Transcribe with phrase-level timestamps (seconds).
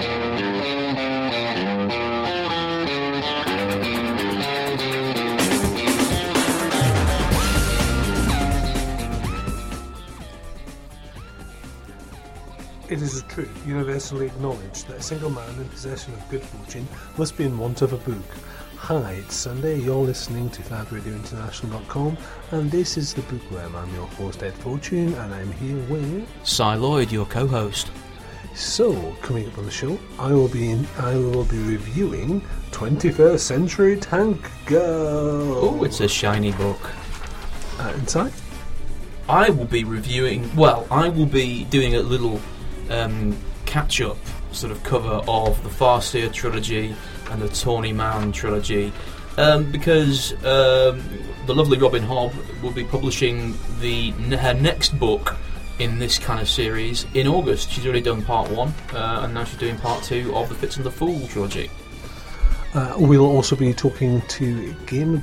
[0.00, 0.06] It
[13.02, 16.88] is a truth universally acknowledged that a single man in possession of good fortune
[17.18, 18.16] must be in want of a book.
[18.76, 22.16] Hi, it's Sunday, you're listening to FabRadioInternational.com,
[22.52, 23.76] and this is the Bookworm.
[23.76, 26.26] I'm your host, Ed Fortune, and I'm here with.
[26.42, 27.90] Si Lloyd, your co-host.
[28.54, 33.38] So, coming up on the show, I will be in, I will be reviewing 21st
[33.38, 35.64] Century Tank Girl.
[35.64, 36.90] Oh, it's a shiny book.
[37.78, 38.32] Uh, inside?
[39.28, 40.54] I will be reviewing.
[40.56, 42.40] Well, I will be doing a little
[42.90, 44.18] um, catch-up
[44.52, 46.94] sort of cover of the Farseer trilogy
[47.30, 48.92] and the Tawny Man trilogy,
[49.38, 51.02] um, because um,
[51.46, 55.36] the lovely Robin Hobb will be publishing the her next book
[55.80, 57.70] in this kind of series in August.
[57.70, 60.76] She's already done part one, uh, and now she's doing part two of the Fitz
[60.76, 61.70] and the Fool trilogy.
[62.74, 65.22] Uh, we'll also be talking to Game of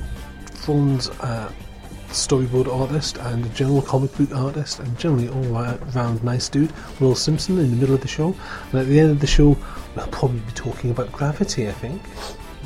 [0.50, 1.52] Thrones uh,
[2.10, 5.44] storyboard artist and general comic book artist and generally all
[5.94, 8.36] round nice dude, Will Simpson, in the middle of the show.
[8.72, 9.58] And at the end of the show,
[9.96, 12.02] we'll probably be talking about gravity, I think.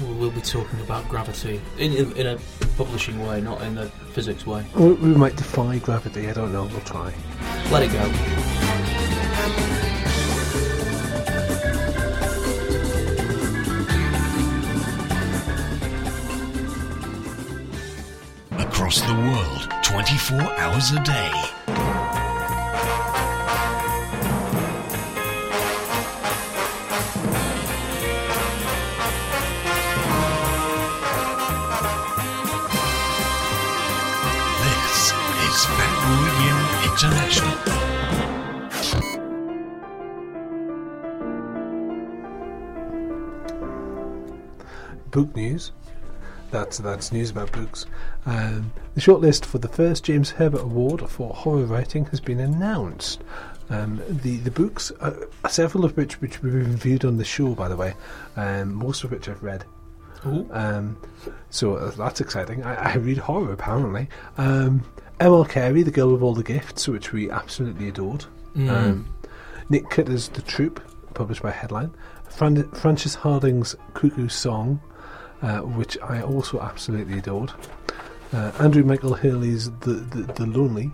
[0.02, 2.40] We'll be talking about gravity in, in, in a
[2.76, 4.66] publishing way, not in a physics way.
[4.76, 7.14] We, we might defy gravity, I don't know, we'll try.
[7.72, 8.02] Let it go.
[18.58, 21.61] Across the world, 24 hours a day.
[37.04, 37.58] International.
[45.10, 45.72] Book news.
[46.52, 47.88] That's that's news about books.
[48.28, 53.24] Um, the shortlist for the first James Herbert Award for horror writing has been announced.
[53.72, 57.68] Um, the the books, uh, several of which which we've reviewed on the show, by
[57.68, 57.96] the way,
[58.36, 59.66] um, most of which I've read.
[60.24, 60.98] Um,
[61.50, 62.64] so uh, that's exciting.
[62.64, 64.08] I, I read horror apparently.
[64.38, 64.86] Um,
[65.20, 65.46] M.L.
[65.46, 68.26] Carey, The Girl with All the Gifts, which we absolutely adored.
[68.56, 68.70] Mm.
[68.70, 69.16] Um,
[69.70, 70.82] Nick Cutter's The Troop,
[71.14, 71.92] published by Headline.
[72.30, 74.82] Fran- Frances Hardinge's Cuckoo Song,
[75.42, 77.52] uh, which I also absolutely adored.
[78.34, 80.92] Uh, Andrew Michael Hurley's The the, the Lonely.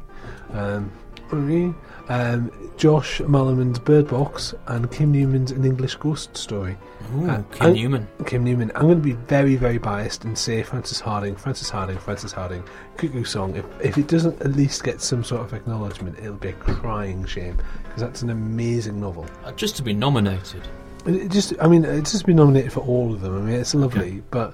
[0.52, 0.92] Um,
[1.32, 6.78] um, Josh Malerman's Bird Box and Kim Newman's An English Ghost Story.
[7.16, 8.08] Ooh, Uh, Kim and- Newman.
[8.26, 8.72] Kim Newman.
[8.76, 12.66] I'm going to be very, very biased and say Frances Hardinge, Frances Hardinge, Frances Hardinge,
[12.98, 13.56] Cuckoo Song.
[13.56, 17.26] If, if it doesn't at least get some sort of acknowledgement, it'll be a crying
[17.26, 19.26] shame because that's an amazing novel.
[19.46, 20.62] Uh, just to be nominated.
[21.06, 23.38] It just, I mean, it's just been nominated for all of them.
[23.38, 24.54] I mean, it's lovely, but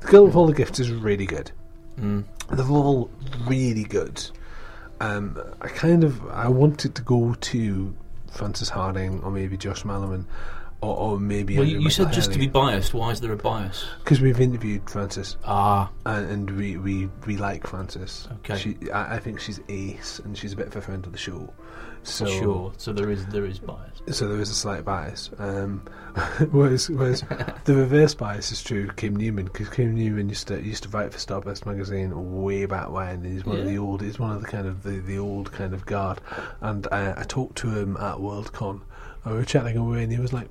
[0.00, 1.50] The Girl with All the Gifts is really good.
[2.00, 2.24] Mm.
[2.50, 3.10] They're all
[3.46, 4.24] really good.
[5.00, 7.94] Um, I kind of I wanted to go to
[8.30, 10.24] Frances Hardinge or maybe Josh Malerman
[10.80, 12.94] or, or maybe Well, you, you said just to be biased.
[12.94, 13.84] Why is there a bias?
[13.98, 18.28] Because we've interviewed Frances Ah, and, and we, we, we like Frances.
[18.38, 18.56] Okay.
[18.56, 21.18] she, I, I think she's ace and she's a bit of a friend of the
[21.18, 21.52] show.
[22.04, 22.72] So sure.
[22.78, 24.00] So there is there is bias.
[24.12, 25.30] so there is a slight bias.
[25.38, 25.82] Um,
[26.50, 27.22] whereas, whereas
[27.64, 28.88] the reverse bias is true.
[28.96, 32.90] Kim Newman, because Kim Newman used to used to write for Starburst magazine way back
[32.90, 33.24] when.
[33.24, 34.00] He's one of the old.
[34.02, 36.20] He's one of the kind of the, the old kind of guard.
[36.60, 38.80] And I, I talked to him at Worldcon.
[39.24, 40.48] And we were chatting away, and he was like,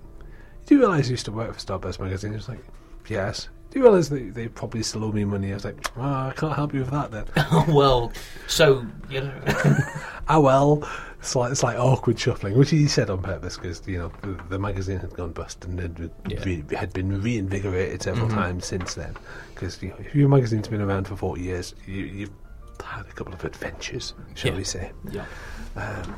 [0.68, 2.64] "Do you realise you used to work for Starburst magazine?" He was like,
[3.08, 5.52] "Yes." Do you realise they, they probably still owe me money?
[5.52, 7.26] I was like, oh, I can't help you with that then.
[7.68, 8.14] well,
[8.48, 9.34] so you know,
[10.30, 10.88] ah well,
[11.20, 14.42] it's like it's like awkward shuffling, which he said on purpose because you know the,
[14.50, 16.44] the magazine had gone bust and had, Yeah.
[16.46, 18.36] re- had been reinvigorated several Mhm.
[18.36, 19.14] times since then.
[19.54, 22.32] Because you know, if your magazine's been around for forty years, you, you've
[22.82, 24.58] had a couple of adventures, shall Yeah.
[24.58, 24.92] we say?
[25.12, 25.26] yeah.
[25.76, 26.16] Um,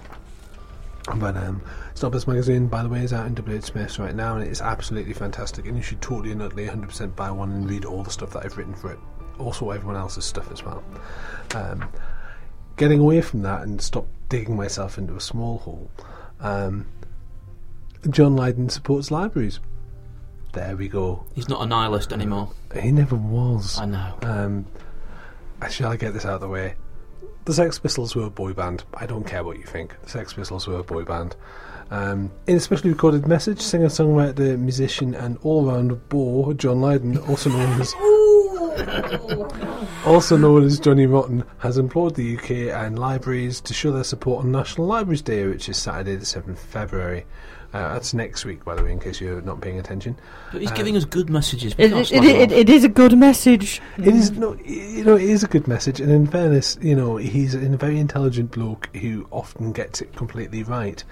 [1.15, 1.61] but um,
[1.95, 5.13] Starburst magazine, by the way, is out in WH Smith's right now, and it's absolutely
[5.13, 5.65] fantastic.
[5.65, 8.45] And you should totally and utterly 100% buy one and read all the stuff that
[8.45, 8.99] I've written for it.
[9.39, 10.83] Also, everyone else's stuff as well.
[11.55, 11.89] Um,
[12.77, 15.89] getting away from that and stop digging myself into a small hole.
[16.39, 16.85] Um,
[18.09, 19.59] John Lydon supports libraries.
[20.53, 21.25] There we go.
[21.35, 22.51] He's not a nihilist anymore.
[22.81, 23.79] He never was.
[23.79, 24.17] I know.
[24.23, 24.65] Um,
[25.69, 26.75] shall I get this out of the way?
[27.45, 28.83] The Sex Pistols were a boy band.
[28.93, 29.99] I don't care what you think.
[30.03, 31.35] The Sex Pistols were a boy band.
[31.91, 37.17] Um, in a specially recorded message, singer, songwriter, musician, and all round bore, John Lydon,
[37.17, 37.95] also known as
[40.05, 44.43] also known as Johnny Rotten, has implored the UK and libraries to show their support
[44.43, 47.25] on National Libraries Day, which is Saturday, the 7th of February.
[47.71, 50.17] Uh, that's next week, by the way, in case you're not paying attention.
[50.51, 51.75] But he's Um, giving us good messages.
[51.77, 53.79] It, it, it, it, it is a good message.
[53.97, 57.17] It is no, you know, it is a good message, and in fairness, you know,
[57.17, 61.03] he's a very intelligent bloke who often gets it completely right.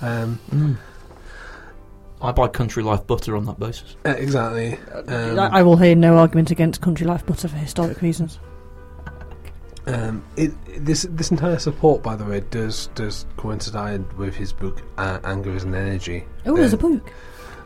[0.00, 0.76] Um, Mm.
[2.22, 3.94] I buy Country Life butter on that basis.
[4.06, 4.78] uh, exactly.
[5.08, 8.38] Um, I, I will hear no argument against Country Life Butter for historic reasons.
[9.86, 10.52] Um, it,
[10.84, 15.54] this this entire support, by the way, does does coincide with his book uh, "Anger
[15.54, 17.12] Is an Energy." Oh, there's a book.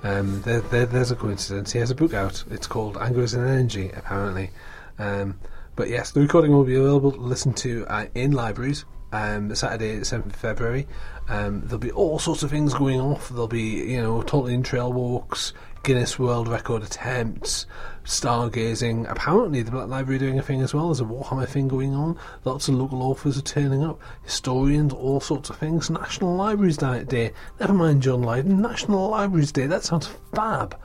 [0.02, 1.72] Um, there, there, there's a coincidence.
[1.72, 2.44] He has a book out.
[2.50, 4.50] It's called "Anger Is an Energy," apparently.
[4.98, 5.38] Um,
[5.76, 8.84] but yes, the recording will be available to listen to uh, in libraries.
[9.12, 10.86] Um, Saturday, the seventh of February.
[11.28, 13.28] Um, there'll be all sorts of things going off.
[13.28, 17.64] There'll be, you know, Tolkien trail walks, Guinness World Record attempts,
[18.04, 19.10] stargazing.
[19.10, 20.88] Apparently, the Black Library are doing a thing as well.
[20.88, 22.18] There's a Warhammer thing going on.
[22.44, 23.98] Lots of local authors are turning up.
[24.22, 25.88] Historians, all sorts of things.
[25.88, 27.32] National Libraries Day.
[27.58, 28.60] Never mind John Lydon.
[28.60, 29.66] National Libraries Day.
[29.66, 30.78] That sounds fab.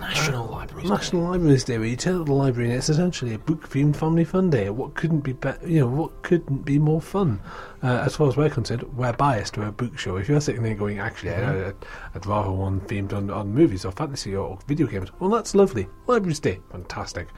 [0.00, 0.88] National Libraries.
[0.88, 4.24] National Libraries Day, where you turn up the library and it's essentially a book-themed family
[4.24, 4.70] fun day.
[4.70, 7.40] What couldn't be, be you know, what couldn't be more fun?
[7.82, 9.58] Uh, as far as we're concerned, we're biased.
[9.58, 10.16] We're a book show.
[10.16, 11.74] If you're sitting there going, actually, I- I'd,
[12.14, 15.10] I'd rather one themed on, on movies or fantasy or video games.
[15.18, 15.88] Well, that's lovely.
[16.06, 17.28] Libraries Day, fantastic.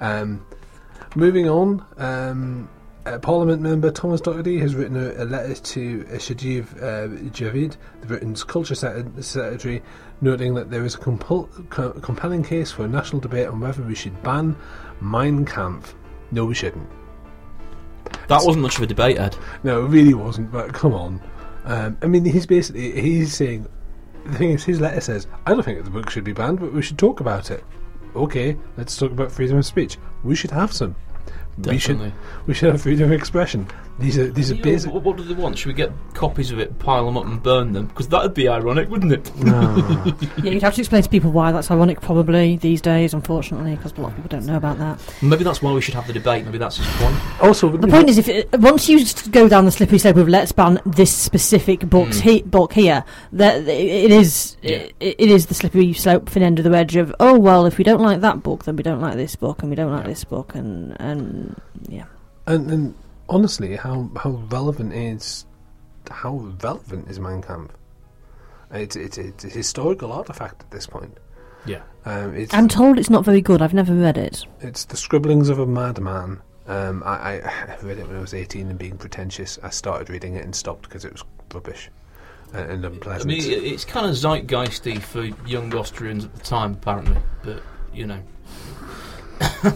[0.00, 0.44] Um,
[1.14, 1.84] moving on.
[1.96, 2.68] Um,
[3.06, 7.76] uh, Parliament member Thomas Docherty has written a, a letter to uh, Sajid uh, Javid,
[8.02, 9.82] the Britain's Culture Secretary,
[10.20, 13.82] noting that there is a compul- co- compelling case for a national debate on whether
[13.82, 14.56] we should ban
[15.00, 15.94] Mein Kampf.
[16.30, 16.88] No, we shouldn't.
[18.28, 19.36] That wasn't much of a debate, Ed.
[19.64, 20.52] No, it really wasn't.
[20.52, 21.20] But come on.
[21.64, 23.66] Um, I mean, he's basically he's saying
[24.24, 26.72] the thing is his letter says I don't think the book should be banned, but
[26.72, 27.64] we should talk about it.
[28.14, 29.98] Okay, let's talk about freedom of speech.
[30.24, 30.94] We should have some.
[31.58, 32.14] We should Definitely.
[32.46, 33.66] we should have freedom of expression.
[34.00, 34.92] These are these are You know, basic.
[34.92, 35.58] what, what do they want?
[35.58, 37.86] Should we get copies of it, pile them up, and burn them?
[37.86, 39.36] Because that'd be ironic, wouldn't it?
[39.36, 39.60] No.
[40.42, 43.92] Yeah, you'd have to explain to people why that's ironic, probably these days, unfortunately, because
[43.92, 44.98] a lot of people don't know about that.
[45.22, 46.44] Maybe that's why we should have the debate.
[46.46, 47.16] Maybe that's his point.
[47.42, 50.28] also, The point is, if it, once you s- go down the slippery slope of
[50.28, 52.22] let's ban this specific book's Mm.
[52.22, 54.86] he, book here, that it is Yeah.
[54.98, 57.76] it, it is the slippery slope thin end of the wedge of oh well, if
[57.76, 60.04] we don't like that book, then we don't like this book, and we don't like
[60.04, 60.08] Yeah.
[60.08, 62.04] this book, and and yeah.
[62.46, 62.94] and, and
[63.30, 65.46] honestly, how how relevant is
[66.10, 67.72] how relevant is Mein Kampf?
[68.70, 71.16] It's it's it's a historical artifact at this point.
[71.66, 71.82] Yeah.
[72.04, 73.62] Um, it's I'm told it's not very good.
[73.62, 74.44] I've never read it.
[74.60, 76.40] it's the scribblings of a madman.
[76.66, 77.34] Um, I, I
[77.72, 79.58] I read it when I was 18 and being pretentious.
[79.62, 81.90] I started reading it and stopped because it was rubbish
[82.52, 83.28] and, and I unpleasant.
[83.28, 87.16] mean, it's kind of zeitgeisty for young Austrians at the time, apparently.
[87.42, 87.62] But
[87.92, 88.22] you know,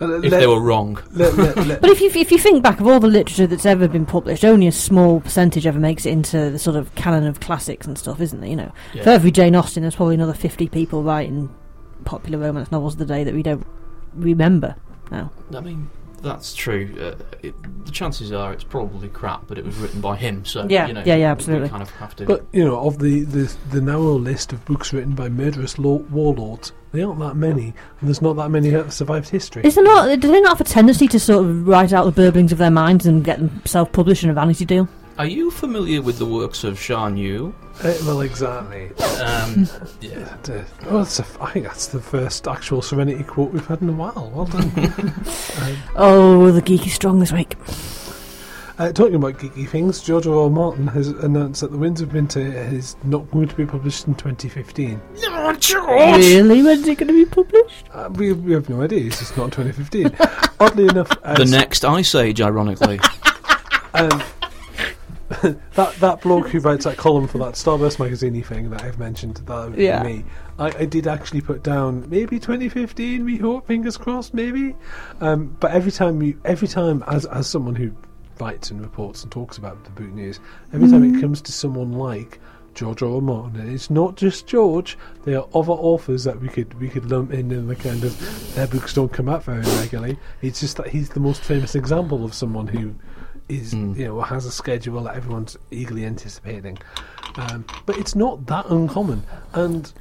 [0.00, 2.80] if let- they were wrong, let- let- let- But if you if you think back
[2.80, 6.10] of all the literature that's ever been published, only a small percentage ever makes it
[6.10, 8.50] into the sort of canon of classics and stuff, isn't there?
[8.50, 9.02] You know, yeah.
[9.04, 11.54] for every Jane Austen, there's probably another fifty people writing
[12.04, 13.66] popular romance novels of the day that we don't
[14.14, 14.76] remember
[15.10, 15.30] now.
[15.54, 15.90] I mean,
[16.26, 16.94] that's true.
[17.00, 20.66] Uh, it, the chances are it's probably crap, but it was written by him, so
[20.68, 21.68] Yeah, you know, yeah, yeah, absolutely.
[21.68, 22.26] kind of have to.
[22.26, 25.96] But you know, of the, the the narrow list of books written by murderous law,
[26.10, 29.62] warlords, they aren't that many, and there's not that many that have survived history.
[29.64, 30.20] Is there not?
[30.20, 32.70] Do they not have a tendency to sort of write out the burblings of their
[32.70, 34.88] minds and get them self-published in a vanity deal?
[35.18, 37.54] Are you familiar with the works of Shan Yu?
[37.82, 38.88] Uh, well, exactly.
[39.20, 39.68] Um,
[40.00, 40.18] yeah.
[40.42, 43.66] That, uh, oh, that's a f I think that's the first actual Serenity quote we've
[43.66, 44.30] had in a while.
[44.34, 44.70] Well done.
[45.60, 47.54] um, Oh, the geeky strong this week.
[48.78, 50.34] uh, talking about geeky things, George R.
[50.34, 50.50] R.
[50.50, 54.14] Martin has announced that The Winds of Winter is not going to be published in
[54.14, 55.00] 2015.
[55.22, 56.62] No, Really?
[56.62, 57.86] When's it going to be published?
[57.92, 59.06] Uh, we, we have no idea.
[59.06, 60.14] It's just not 2015.
[60.60, 63.00] Oddly enough, The next Ice Age, ironically.
[63.94, 64.22] um,
[65.42, 69.36] that that bloke who writes that column for that Starburst magazine thing that I've mentioned,
[69.46, 70.02] that would be Yeah.
[70.02, 70.24] me.
[70.58, 73.24] I, I did actually put down maybe 2015.
[73.24, 74.74] We hope, fingers crossed, maybe.
[75.20, 77.92] Um, but every time you, every time as as someone who
[78.38, 80.38] writes and reports and talks about the boot news,
[80.72, 82.38] every time it comes to someone like
[82.74, 83.14] George R.
[83.14, 83.20] R.
[83.22, 84.98] Martin, and it's not just George.
[85.24, 88.54] There are other authors that we could we could lump in in the kind of
[88.54, 90.18] their books don't come out very regularly.
[90.42, 92.94] It's just that he's the most famous example of someone who
[93.48, 93.96] is Mm.
[93.96, 96.78] you know has a schedule that everyone's eagerly anticipating.
[97.36, 99.22] Um, but it's not that uncommon,
[99.52, 99.92] and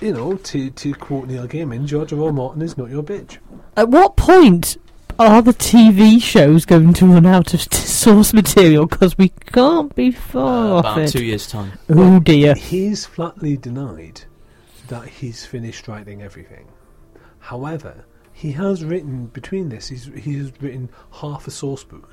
[0.00, 2.22] you know to to quote Neil Gaiman, George R.
[2.26, 2.32] R.
[2.32, 3.38] Martin is not your bitch.
[3.76, 4.76] At what point
[5.18, 8.86] are the TV shows going to run out of t- source material?
[8.86, 11.08] Because we can't be far Uh, off about it.
[11.12, 11.72] two years' time.
[11.88, 12.54] Oh dear.
[12.54, 14.22] He's flatly denied
[14.88, 16.66] that he's finished writing everything.
[17.38, 19.88] However, he has written between this.
[19.88, 20.88] He's he's written
[21.20, 22.08] half a source book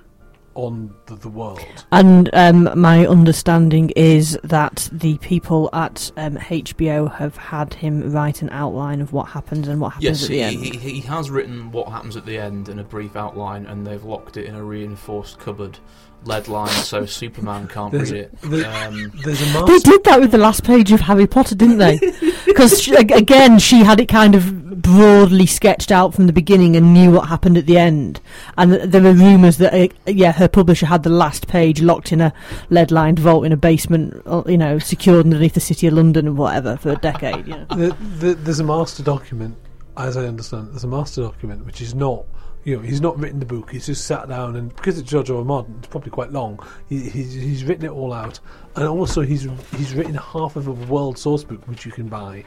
[0.66, 1.60] on the, the world.
[1.92, 8.42] And um, my understanding is that the people at um, HBO have had him write
[8.42, 10.76] an outline of what happens and what happens Yes, at the he, end.
[10.76, 14.04] he, he has written what happens at the end in a brief outline, and they've
[14.04, 15.78] locked it in a reinforced cupboard,
[16.26, 18.42] lead line, so Superman can't There's- read it.
[18.42, 21.78] there- Um, There's a They did that with the last page of Harry Potter, didn't
[21.78, 22.00] they?
[22.50, 27.12] Because again, she had it kind of broadly sketched out from the beginning and knew
[27.12, 28.20] what happened at the end.
[28.58, 32.22] And there were rumours that, uh, yeah, her publisher had the last page locked in
[32.22, 32.34] a
[32.70, 36.34] lead-lined vault in a basement, uh, you know, secured underneath the city of London or
[36.34, 37.48] whatever for a decade.
[37.48, 37.66] You know.
[37.66, 39.58] the, the, there's a master document,
[39.98, 40.68] as I understand.
[40.68, 42.26] it, There's a master document which is not.
[42.66, 43.72] You know, he's not written the book.
[43.72, 45.38] He's just sat down and because it's George R.
[45.38, 45.46] R.
[45.46, 46.60] Martin, it's probably quite long.
[46.90, 48.42] He, he's he's written it all out,
[48.76, 52.44] and also he's he's written half of a world source book which you can buy.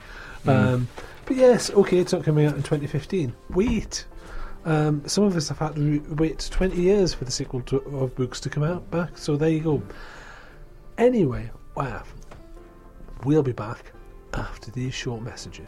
[0.47, 0.87] Um,
[1.25, 3.35] but yes, okay, it's not coming out in 2015.
[3.51, 4.07] Wait,
[4.65, 8.15] um, some of us have had to wait 20 years for the sequel to, of
[8.15, 9.19] books to come out back.
[9.19, 9.83] So there you go.
[10.99, 12.05] Anyway, wow,
[13.25, 13.93] we'll be back
[14.35, 15.67] after these short messages.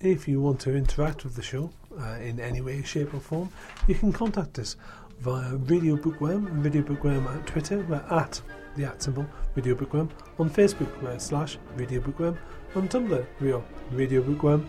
[0.00, 3.50] If you want to interact with the show uh, in any way, shape, or form,
[3.86, 4.76] you can contact us
[5.20, 8.40] via Radio Bookworm, Radio Bookworm at Twitter, we're at
[8.76, 12.38] the at symbol Radio Bookworm, on Facebook, we're slash Radio Bookworm,
[12.74, 14.68] on Tumblr, we are Radio Bookworm.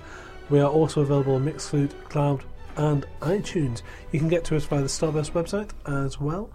[0.50, 2.44] We are also available on Mixcloud, Cloud,
[2.76, 3.84] and iTunes.
[4.12, 5.70] You can get to us via the Starburst website
[6.04, 6.50] as well.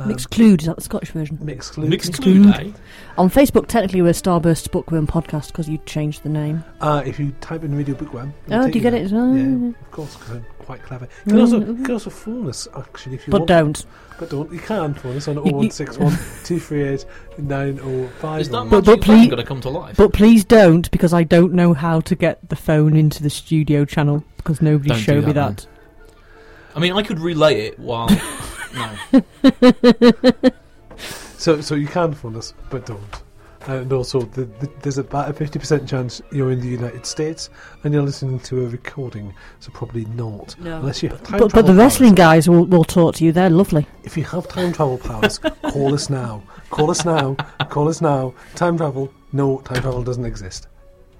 [0.00, 1.36] Um, Mixclude, is that the Scottish version?
[1.38, 1.88] Mixcloud.
[1.92, 2.70] Mixclude, eh?
[3.18, 6.64] On Facebook, technically, we're Starburst Bookworm Podcast because you changed the name.
[6.80, 9.00] Uh, if you type in Radio Bookworm, it'll Oh, take do you get there.
[9.02, 9.36] it as well?
[9.36, 11.06] Yeah, of course, because I'm quite clever.
[11.26, 11.84] You can, also, you Mm.
[11.84, 13.48] can also phone us, actually, if you But want.
[13.48, 13.86] don't.
[14.18, 14.50] But don't.
[14.52, 16.12] You can phone us on You- you- 0161
[16.44, 17.04] 238
[17.38, 18.40] 9050.
[18.40, 19.96] Is that But- but magic please- going to come to life?
[19.98, 23.84] But please don't, because I don't know how to get the phone into the studio
[23.84, 25.66] channel because nobody Don't do showed me that, that.
[26.74, 28.08] I mean, I could relay it while.
[28.74, 29.20] no.
[31.40, 33.22] So, so you can phone us, but don't.
[33.66, 37.48] And also, the, the, there's about a 50% chance you're in the United States
[37.82, 40.54] and you're listening to a recording, so probably not.
[40.60, 40.76] No.
[40.80, 42.44] Unless you have time But, but the wrestling powers.
[42.44, 43.32] guys will, will talk to you.
[43.32, 43.86] They're lovely.
[44.04, 46.42] If you have time travel powers, call us now.
[46.68, 47.36] Call us now.
[47.70, 48.34] Call us now.
[48.54, 49.10] Time travel.
[49.32, 50.68] No, time travel doesn't exist.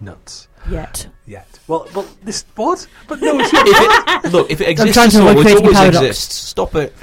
[0.00, 0.48] Nuts.
[0.68, 1.08] Yet.
[1.26, 1.58] Yet.
[1.68, 2.86] Well, well, this what?
[3.06, 5.56] But no, it's if it, look, if it exists, trying to at all, avoid it
[5.58, 6.06] always paradox.
[6.06, 6.34] exists.
[6.34, 6.94] Stop it.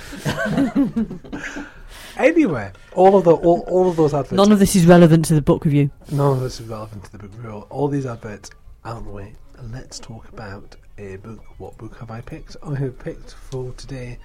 [2.18, 2.72] anyway.
[2.94, 4.34] All of the all, all of those adverts.
[4.34, 5.92] None of this is relevant to the book review.
[6.12, 7.66] None of this is relevant to the book review.
[7.70, 8.50] All these adverts
[8.84, 9.36] out of the way.
[9.72, 11.44] Let's talk about a book.
[11.60, 12.58] What book have I picked?
[12.63, 14.18] Oh, I have picked for today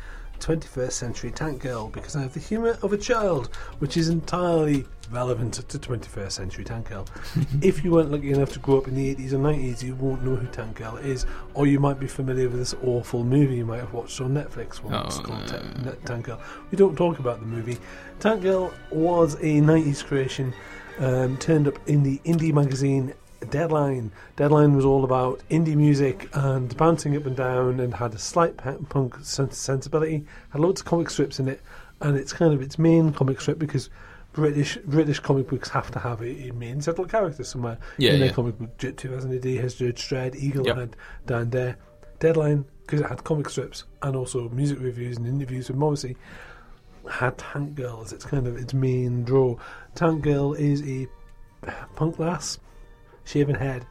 [0.42, 4.84] 21st Century Tank Girl because I have the humour of a child, which is entirely
[5.10, 7.06] relevant to 21st Century Tank Girl.
[7.62, 10.24] if you weren't lucky enough to grow up in the 80s or 90s, you won't
[10.24, 13.64] know who Tank Girl is, or you might be familiar with this awful movie you
[13.64, 15.52] might have watched on Netflix once Oh, called
[15.84, 15.92] no.
[16.04, 16.40] Tank Girl.
[16.72, 17.78] We don't talk about the movie.
[18.18, 20.52] Tank Girl was a 90s creation,
[20.98, 23.14] um, turned up in the indie magazine
[23.50, 24.12] Deadline.
[24.36, 28.56] Deadline was all about indie music and bouncing up and down and had a slight
[28.56, 31.60] punk sensibility, had loads of comic strips in it,
[32.00, 33.90] and it's kind of its main comic strip because
[34.32, 38.20] British British comic books have to have a, a main central character somewhere Yeah, in
[38.20, 38.34] their yeah.
[38.34, 38.76] comic book.
[38.78, 40.76] J- 2000 AD has Judge Dredd, Eagle Yep.
[40.76, 40.96] had
[41.26, 41.76] down there.
[42.18, 46.16] Deadline, because it had comic strips and also music reviews and interviews with Morrissey,
[47.10, 49.56] had Tank Girl as its kind of its main draw.
[49.96, 51.08] Tank Girl is a
[51.96, 52.58] punk lass,
[53.24, 53.86] shaven head.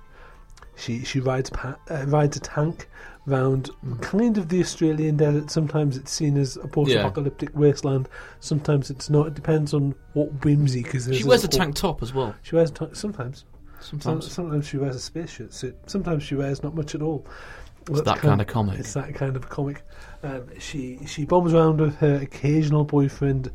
[0.75, 2.87] She she rides pa- uh, rides a tank
[3.27, 3.69] round
[4.01, 5.51] kind of the Australian desert.
[5.51, 8.09] Sometimes it's seen as a post-apocalyptic wasteland.
[8.39, 9.27] Sometimes it's not.
[9.27, 10.81] It depends on what whimsy.
[10.83, 12.33] Because She wears a tank top as well.
[12.41, 13.45] She wears a tank sometimes.
[13.79, 14.31] Some, Sometimes.
[14.31, 15.75] sometimes she wears a spacesuit suit.
[15.87, 17.25] Sometimes she wears not much at all.
[17.89, 18.79] It's that kind of comic.
[18.79, 19.83] It's that kind of comic.
[20.23, 23.51] Um, she she bombs around with her occasional boyfriend,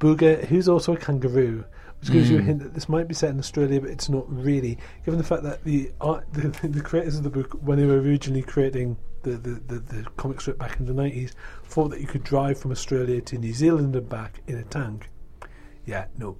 [0.00, 1.64] Booga, who's also a kangaroo,
[2.00, 2.44] which gives you a Mm.
[2.46, 4.78] hint that this might be set in Australia, but it's not really.
[5.04, 8.00] Given the fact that the art, the, the creators of the book, when they were
[8.00, 12.06] originally creating the, the, the, the comic strip back in the nineties, thought that you
[12.06, 15.10] could drive from Australia to New Zealand and back in a tank.
[15.86, 16.36] Yeah, no.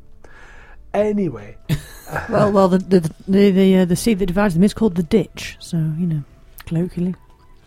[0.94, 1.56] Anyway,
[2.30, 5.02] well, well, the the the the, uh, the sea that divides them is called the
[5.02, 5.56] ditch.
[5.60, 6.24] So you know,
[6.66, 7.14] colloquially,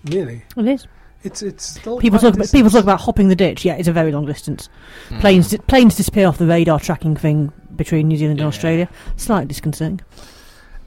[0.05, 0.87] really, it is.
[1.23, 3.63] it's it's still People talk a about people talk about hopping the ditch.
[3.63, 4.69] Yeah, it's a very long distance.
[5.09, 5.19] Mm.
[5.21, 8.47] Planes di- planes disappear off the radar tracking thing between New Zealand and Yeah.
[8.47, 8.89] Australia.
[9.17, 10.01] Slightly disconcerting.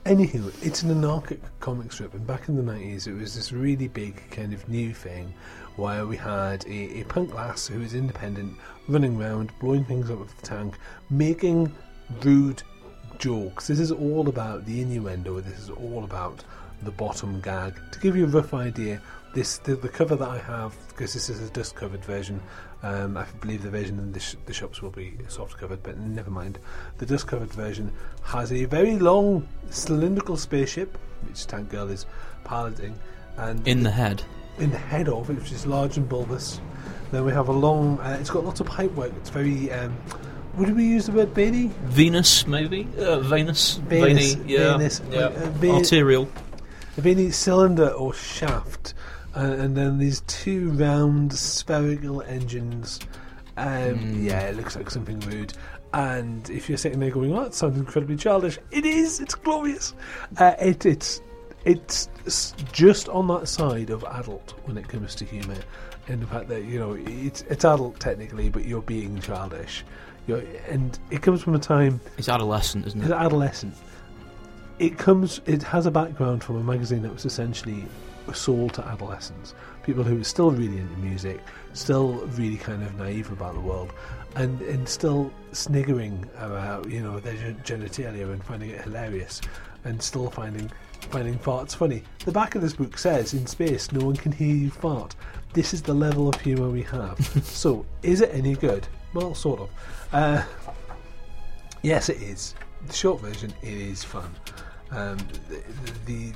[0.05, 3.89] Anywho, it's an anarchic comic strip, and back in the 90s, it was this really
[3.89, 5.33] big kind of new thing
[5.77, 8.55] where we had a, a punk lass who was independent,
[8.87, 10.77] running around, blowing things up with the tank,
[11.09, 11.73] making
[12.23, 12.63] rude
[13.19, 13.67] jokes.
[13.67, 16.45] This is all about the innuendo, this is all about
[16.83, 17.75] the bottom gag.
[17.93, 19.01] To give you a rough idea,
[19.35, 22.43] this the, the cover that I have, because this is a dust covered version,
[22.85, 25.99] um, I believe the version in the, sh- the shops will be soft covered, but
[25.99, 26.59] never mind.
[26.99, 27.91] The dust covered version
[28.23, 32.05] has a very long cylindrical spaceship, which Tank Girl is
[32.45, 32.99] piloting,
[33.39, 34.23] and In the head.
[34.59, 36.61] in the head of it, which is large and bulbous.
[37.11, 37.99] Then we have a long.
[38.01, 39.13] Uh, it's got lots of pipe work.
[39.19, 39.71] It's very.
[39.73, 39.97] Um,
[40.57, 41.71] would we use the word veiny?
[41.87, 42.87] Venus, maybe?
[42.99, 43.77] Uh, Venus?
[43.79, 44.77] Venus, Veiny, yeah.
[44.77, 45.19] Venus, yeah.
[45.21, 46.29] uh, ve- Arterial.
[46.97, 48.95] A veiny cylinder or shaft,
[49.37, 53.01] uh, and then these two round spherical engines.
[53.57, 54.25] Um, Mm.
[54.25, 55.53] Yeah, it looks like something rude.
[55.93, 59.21] And if you're sitting there going, "Oh, that sounds incredibly childish," it is.
[59.21, 59.95] It's glorious.
[60.39, 61.21] Uh, it, it's
[61.65, 62.09] it's
[62.73, 65.57] just on that side of adult when it comes to humour,
[66.09, 69.85] in the fact that you know it's it's adult technically, but you're being childish.
[70.27, 73.07] You're, and it comes from a time It's adolescent, isn't it?
[73.07, 73.75] an adolescent.
[74.81, 75.41] It comes.
[75.47, 77.85] It has a background from a magazine that was essentially
[78.33, 81.41] sold to adolescents, people who were still really into music,
[81.73, 83.93] still really kind of naive about the world,
[84.37, 89.41] and and still sniggering about you know their genitalia and finding it hilarious,
[89.85, 90.71] and still finding
[91.11, 92.03] finding farts funny.
[92.25, 95.15] The back of this book says, "In space, no one can hear you fart."
[95.53, 97.19] This is the level of humour we have.
[97.45, 98.89] so, is it any good?
[99.13, 99.71] Well, sort of.
[100.13, 100.43] Uh,
[101.85, 102.55] Yes, it is.
[102.87, 104.35] The short version, it is fun.
[104.91, 105.19] Um,
[105.51, 106.33] the, the, the,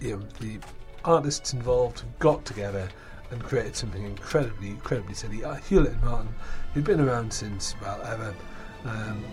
[0.00, 0.58] you know, the
[1.04, 2.88] artists involved have got together
[3.30, 5.44] and created something incredibly, incredibly silly.
[5.44, 6.34] Uh, Hewlett and Martin,
[6.74, 8.34] who've been around since well ever.
[8.84, 9.24] Um,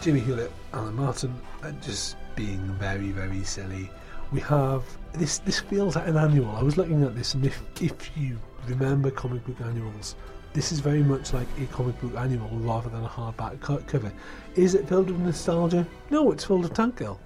[0.00, 1.34] Jamie Hewlett, Alan Martin,
[1.82, 3.90] just being very, very silly.
[4.32, 5.38] We have this.
[5.38, 6.50] This feels like an annual.
[6.50, 10.14] I was looking at this, and if if you remember comic book annuals,
[10.52, 14.12] this is very much like a comic book annual rather than a hardback cover.
[14.54, 15.86] Is it filled with nostalgia?
[16.10, 17.18] No, it's filled with Tank Girl.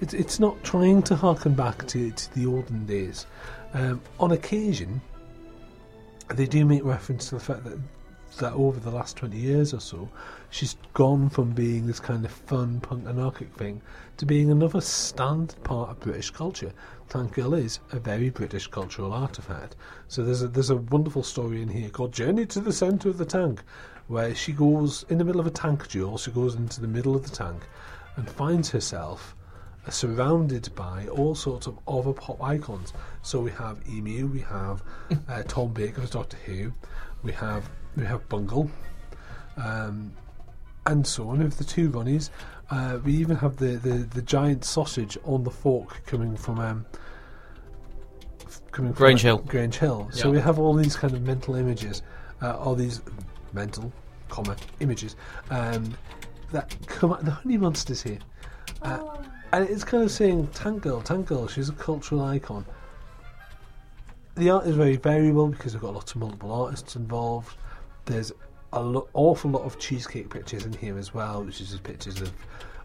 [0.00, 3.26] It's it's not trying to harken back to, to the olden days.
[3.72, 5.00] Um, on occasion,
[6.34, 7.78] they do make reference to the fact that
[8.38, 10.08] that over the last 20 years or so,
[10.50, 13.80] she's gone from being this kind of fun punk anarchic thing
[14.16, 16.72] to being another standard part of British culture.
[17.08, 19.76] Tank Girl is a very British cultural artifact.
[20.08, 23.18] So there's a, there's a wonderful story in here called Journey to the Centre of
[23.18, 23.62] the Tank,
[24.08, 27.14] where she goes in the middle of a tank duel, she goes into the middle
[27.14, 27.62] of the tank
[28.16, 29.34] and finds herself
[29.90, 32.92] surrounded by all sorts of other pop icons.
[33.22, 34.82] So we have Emu, we have
[35.28, 36.72] uh, Tom Baker's Doctor Who,
[37.22, 38.70] we have we have Bungle,
[39.56, 40.12] um,
[40.86, 41.40] and so on.
[41.42, 42.30] Of the two Ronnies,
[42.70, 46.86] uh, we even have the, the, the giant sausage on the fork coming from um,
[48.46, 49.38] f- coming from Grange Hill.
[49.38, 50.08] Grange Hill.
[50.12, 50.32] So Yeah.
[50.32, 52.02] we have all these kind of mental images,
[52.42, 53.00] uh, all these
[53.52, 53.92] mental,
[54.28, 55.14] comma images
[55.50, 55.94] um,
[56.52, 57.12] that come.
[57.12, 58.18] out- The honey monsters here.
[58.82, 58.98] Uh,
[59.54, 62.66] and it's kind of saying Tank Girl, Tank Girl, she's a cultural icon.
[64.34, 67.56] The art is very variable because we've got lots of multiple artists involved.
[68.04, 68.32] There's
[68.72, 72.20] an lo- awful lot of cheesecake pictures in here as well, which is just pictures
[72.20, 72.32] of,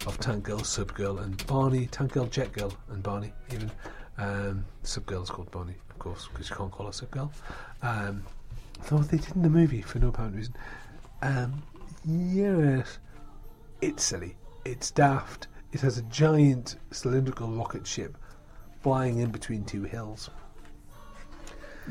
[0.06, 1.88] of Tank Girl, Sub Girl, and Barney.
[1.88, 3.72] Tank Girl, Jet Girl, and Barney, even.
[4.20, 7.32] Um, Sub Girl is called Barney, of course, because you can't call her Sub Girl.
[7.82, 8.22] Um,
[8.90, 10.54] though they did in the movie for no apparent reason.
[11.24, 11.64] Um,
[12.06, 13.00] yes,
[13.82, 14.36] it's silly.
[14.66, 15.48] It's daft.
[15.72, 18.18] It has a giant cylindrical rocket ship
[18.82, 20.30] flying in between two hills.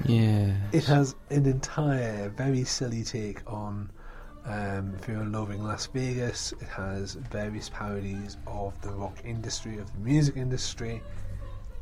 [0.04, 0.54] Yeah.
[0.72, 3.90] It has an entire very silly take on
[4.44, 6.52] um, Fear and Loathing Las Vegas.
[6.60, 11.02] It has various parodies of the rock industry, of the music industry.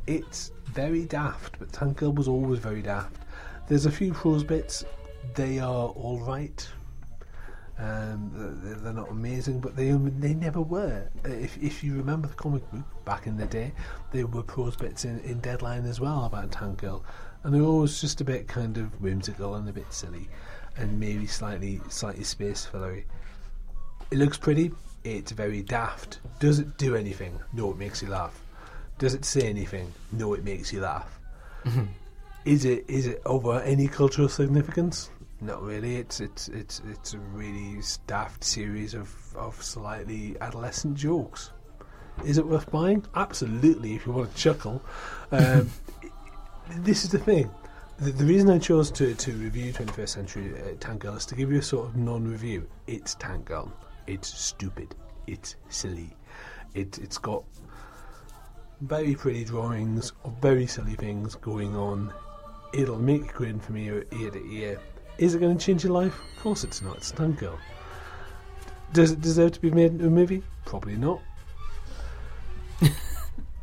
[0.07, 3.23] It's very daft, but Tank Girl was always very daft.
[3.69, 4.85] There's a few prose bits.
[5.35, 6.67] They are all right.
[7.79, 8.31] Um,
[8.63, 11.09] they're, they're not amazing, but they they never were.
[11.25, 13.73] If if you remember the comic book back in the day,
[14.13, 17.05] there were prose bits in, in Deadline as well about Tank Girl,
[17.43, 20.29] and they're always just a bit kind of whimsical and a bit silly,
[20.77, 23.05] and maybe slightly slightly space fillery.
[24.11, 24.73] It looks pretty.
[25.05, 26.21] It's very daft.
[26.41, 27.39] Does it do anything?
[27.53, 28.41] No, it makes you laugh.
[28.99, 29.93] Does it say anything?
[30.13, 31.21] No, it makes you laugh.
[32.47, 35.11] Is it is it over any cultural significance?
[35.41, 35.97] Not really.
[35.97, 41.51] It's it's it's it's a really daft series of, of slightly adolescent jokes.
[42.25, 43.05] Is it worth buying?
[43.15, 43.95] Absolutely.
[43.95, 44.83] If you want to chuckle,
[45.33, 45.71] um,
[46.79, 47.51] this is the thing.
[47.99, 51.35] The, the reason I chose to, to review 21st Century uh, Tank Girl is to
[51.35, 52.67] give you a sort of non-review.
[52.87, 53.73] It's Tank Girl.
[54.07, 54.95] It's stupid.
[55.27, 56.17] It's silly.
[56.75, 57.45] It it's got
[58.81, 62.13] very pretty drawings of very silly things going on.
[62.73, 64.81] It'll make you grin from ear, ear to ear.
[65.19, 66.15] Is it going to change your life?
[66.37, 66.97] Of course it's not.
[66.97, 67.59] It's Tank Girl.
[68.93, 70.43] Does it deserve to be made into a movie?
[70.65, 71.21] Probably not.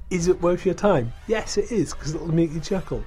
[0.09, 1.13] is it worth your time?
[1.27, 3.03] Yes, it is because it'll make you chuckle.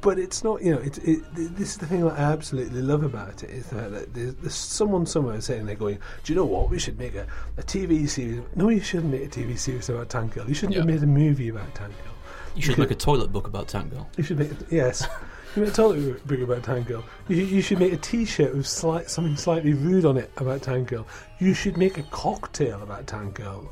[0.00, 0.80] But it's not, you know.
[0.80, 4.34] It, it, this is the thing that I absolutely love about it is that there's,
[4.36, 6.70] there's someone somewhere sitting there going, "Do you know what?
[6.70, 7.26] We should make a,
[7.56, 10.46] a TV series." No, you shouldn't make a TV series about Tank Girl.
[10.46, 12.14] You shouldn't have made a movie about Tank Girl.
[12.54, 14.08] You should make a toilet book about Tank Girl.
[14.16, 15.06] You should make yes.
[15.58, 17.02] You make a toilet book about Tank Girl.
[17.26, 20.86] You, you should make a T-shirt with slight, something slightly rude on it about Tank
[20.86, 21.04] Girl.
[21.40, 23.68] You should make a cocktail about Tank Girl.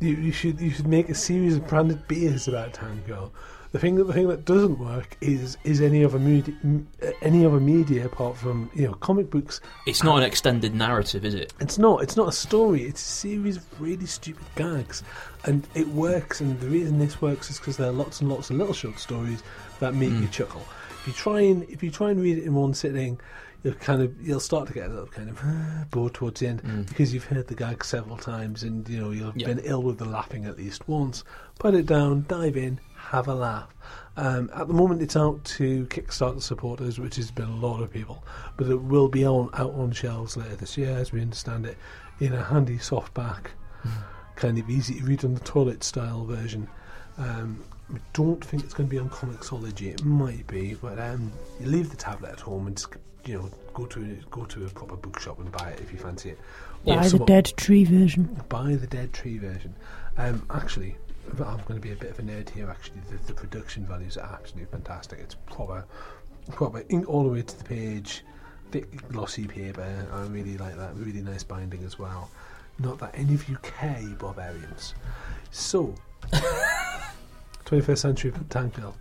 [0.00, 3.30] You, you should you should make a series of branded beers about Tank Girl.
[3.72, 6.54] The thing that the thing that doesn't work is is any other media,
[7.02, 9.60] uh, any other media apart from you know comic books.
[9.86, 11.52] It's not an extended narrative, is it?
[11.60, 12.02] It's not.
[12.02, 12.84] It's not a story.
[12.84, 15.02] It's a series of really stupid gags,
[15.44, 16.40] and it works.
[16.40, 18.98] And the reason this works is because there are lots and lots of little short
[18.98, 19.42] stories
[19.80, 20.28] that make you hmm.
[20.28, 20.62] chuckle.
[21.06, 23.20] If you try and if you try and read it in one sitting,
[23.62, 26.86] you'll kind of you'll start to get a little kind of bored towards the end
[26.88, 29.46] because you've heard the gag several times, and you know you've Yeah.
[29.46, 31.22] been ill with the laughing at least once.
[31.60, 33.68] Put it down, dive in, have a laugh.
[34.16, 37.92] Um, at the moment, it's out to Kickstarter supporters, which has been a lot of
[37.92, 38.24] people,
[38.56, 41.76] but it will be on out on shelves later this year, as we understand it,
[42.18, 43.46] in a handy softback,
[44.34, 46.66] kind of easy to read on the toilet style version.
[47.16, 47.62] Um,
[47.94, 49.92] I don't think it's going to be on Comixology.
[49.92, 52.88] It might be, but um, you leave the tablet at home and just,
[53.24, 56.30] you know go to go to a proper bookshop and buy it if you fancy
[56.30, 56.38] it.
[56.86, 58.24] Buy the Dead Tree version.
[58.48, 59.74] buy the Dead Tree version.
[60.16, 60.96] Um, actually,
[61.32, 62.70] I'm going to be a bit of a nerd here.
[62.70, 65.18] Actually, the, the production values are absolutely fantastic.
[65.18, 65.84] It's proper,
[66.52, 68.24] proper ink all the way to the page,
[68.70, 70.08] thick glossy paper.
[70.12, 70.96] I really like that.
[70.96, 72.30] Really nice binding as well.
[72.78, 74.94] Not that any of you care, you barbarians.
[75.50, 75.94] So,
[77.66, 78.96] 21st Century Tank Girl.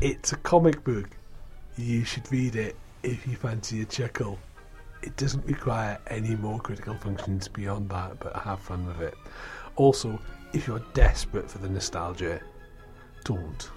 [0.00, 1.08] It's a comic book.
[1.76, 4.40] You should read it if you fancy a chuckle.
[5.02, 9.14] It doesn't require any more critical functions beyond that, but have fun with it.
[9.76, 10.18] Also,
[10.52, 12.40] if you're desperate for the nostalgia,
[13.22, 13.70] don't.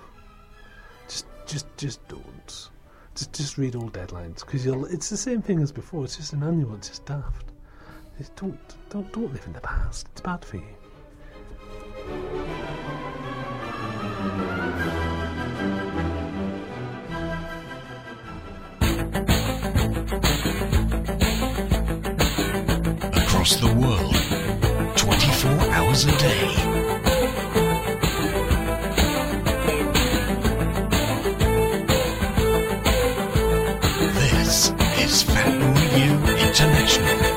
[1.08, 2.69] Just, just, just don't.
[3.13, 4.86] Just, just read all deadlines because you'll.
[4.86, 6.04] It's the same thing as before.
[6.04, 6.73] It's just an annual.
[6.73, 7.45] It's just daft.
[8.17, 8.58] Just don't,
[8.89, 10.08] don't, don't live in the past.
[10.13, 12.40] It's bad for you.
[25.91, 26.47] Hours a day.
[34.13, 34.71] This
[35.04, 36.13] is Fab Radio
[36.47, 37.30] International.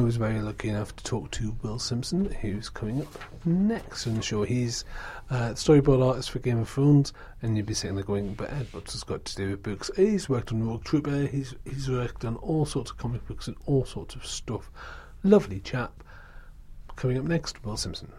[0.00, 4.14] I was very lucky enough to talk to Will Simpson, who's coming up next on
[4.14, 4.44] the show.
[4.44, 4.86] He's
[5.28, 8.68] uh, storyboard artist for Game of Thrones, and you'd be sitting there going, "But Ed,
[8.72, 11.26] what's this got to do with books?" He's worked on Rogue Trooper.
[11.26, 14.70] He's he's worked on all sorts of comic books and all sorts of stuff.
[15.22, 16.02] Lovely chap.
[16.96, 18.10] Coming up next, Will Simpson.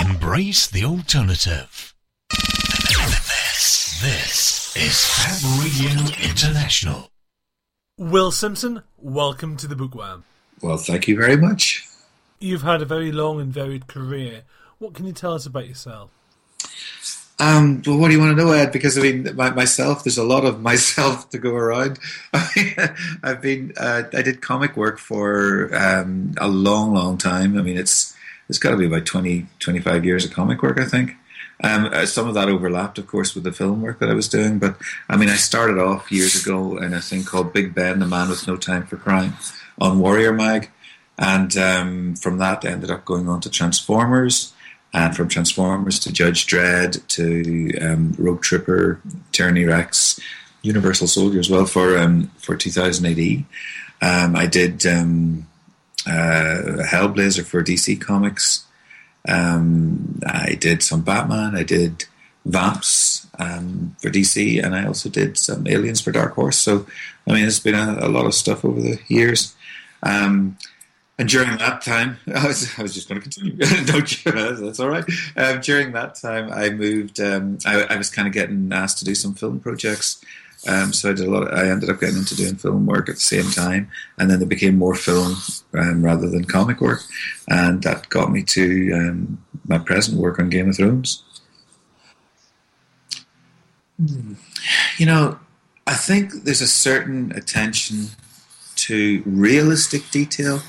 [0.00, 1.94] Embrace the alternative.
[2.30, 7.10] This, this is Fab Radio International.
[7.98, 10.24] Will Simpson, welcome to the Bookworm.
[10.62, 11.86] Well, thank you very much.
[12.38, 14.42] You've had a very long and varied career.
[14.78, 16.10] What can you tell us about yourself?
[17.38, 18.70] Um, well, what do you want to know, Ed?
[18.70, 21.98] Because I mean, my, myself, there's a lot of myself to go around.
[23.22, 27.58] I've been, uh, I did comic work for um, a long, long time.
[27.58, 28.14] I mean, it's
[28.48, 31.16] it's got to be about 20, 25 years of comic work, I think.
[31.62, 34.28] Um, uh, some of that overlapped, of course, with the film work that I was
[34.28, 34.58] doing.
[34.58, 34.76] But
[35.08, 38.28] I mean, I started off years ago in a thing called Big Ben, the Man
[38.28, 39.34] with No Time for Crime,
[39.80, 40.70] on Warrior Mag,
[41.18, 44.52] and um, from that, I ended up going on to Transformers
[44.92, 49.00] and from Transformers to Judge Dredd to um, Rogue Trooper,
[49.32, 50.20] Tyranny Rex,
[50.62, 53.44] Universal Soldier as well for um, for 2000 AD.
[54.00, 55.46] Um, I did um,
[56.06, 58.64] uh, Hellblazer for DC Comics.
[59.28, 61.56] Um, I did some Batman.
[61.56, 62.04] I did
[62.46, 66.58] Vamps um, for DC, and I also did some Aliens for Dark Horse.
[66.58, 66.86] So,
[67.26, 69.53] I mean, it's been a, a lot of stuff over the years.
[70.04, 70.56] Um,
[71.18, 73.56] and during that time, I was, I was just going to continue.
[73.56, 75.04] no, that's all right.
[75.36, 77.20] Um, during that time, I moved.
[77.20, 80.24] Um, I, I was kind of getting asked to do some film projects.
[80.66, 81.46] Um, so I did a lot.
[81.46, 84.40] Of, I ended up getting into doing film work at the same time, and then
[84.40, 85.36] it became more film
[85.74, 87.00] um, rather than comic work,
[87.48, 91.22] and that got me to um, my present work on Game of Thrones.
[94.96, 95.38] You know,
[95.86, 98.08] I think there's a certain attention
[98.88, 100.60] to realistic detail.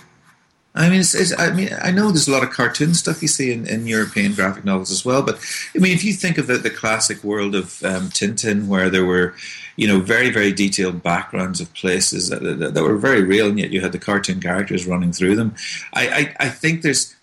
[0.77, 3.29] I mean, it's, it's, I mean, I know there's a lot of cartoon stuff you
[3.29, 5.39] see in, in European graphic novels as well, but
[5.73, 9.05] I mean, if you think of the, the classic world of um, Tintin, where there
[9.05, 9.33] were,
[9.77, 13.57] you know, very very detailed backgrounds of places that, that, that were very real, and
[13.57, 15.55] yet you had the cartoon characters running through them.
[15.93, 17.15] I, I, I think there's,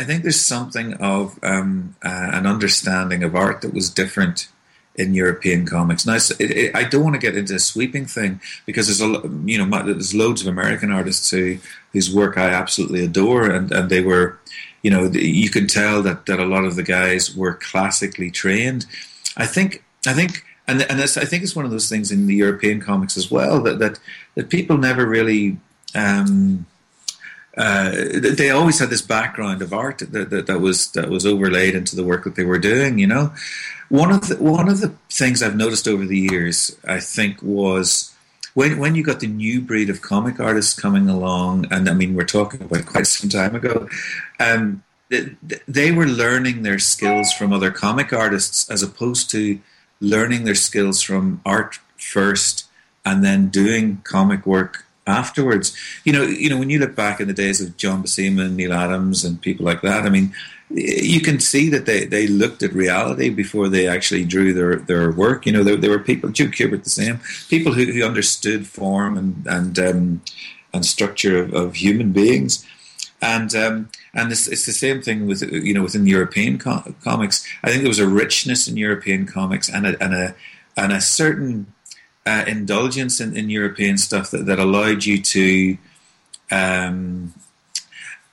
[0.00, 4.48] I think there's something of um, uh, an understanding of art that was different
[4.96, 6.06] in European comics.
[6.06, 9.20] Now, it, it, I don't want to get into a sweeping thing because there's a
[9.44, 11.58] you know there's loads of American artists who
[11.92, 14.38] whose work I absolutely adore, and, and they were,
[14.82, 18.86] you know, you can tell that that a lot of the guys were classically trained.
[19.36, 20.44] I think I think.
[20.68, 23.62] And, and I think it's one of those things in the European comics as well
[23.62, 24.00] that that,
[24.34, 25.58] that people never really
[25.94, 26.66] um,
[27.56, 31.74] uh, they always had this background of art that, that, that, was that was overlaid
[31.74, 32.98] into the work that they were doing.
[32.98, 33.32] You know,
[33.88, 38.14] one of the one of the things I've noticed over the years, I think, was
[38.52, 42.14] when when you got the new breed of comic artists coming along, and I mean
[42.14, 43.88] we're talking about quite some time ago,
[44.38, 49.60] um, they, they were learning their skills from other comic artists as opposed to
[50.00, 52.66] learning their skills from art first
[53.04, 55.76] and then doing comic work afterwards.
[56.04, 58.56] You know, you know when you look back in the days of John Buscema and
[58.56, 60.04] Neal Adams and people like that.
[60.04, 60.34] I mean,
[60.70, 65.12] you can see that they, they looked at reality before they actually drew their, their
[65.12, 65.46] work.
[65.46, 69.16] You know, there, there were people, Joe Kubert the same, people who, who understood form
[69.16, 70.22] and and um,
[70.74, 72.66] and structure of, of, human beings.
[73.22, 77.46] And um, and it's, it's, the same thing with you know within European com- comics.
[77.62, 80.34] I think there was a richness in European comics and a and a
[80.76, 81.72] and a certain
[82.26, 85.78] uh, indulgence in, in European stuff that, that allowed you to
[86.50, 87.32] um,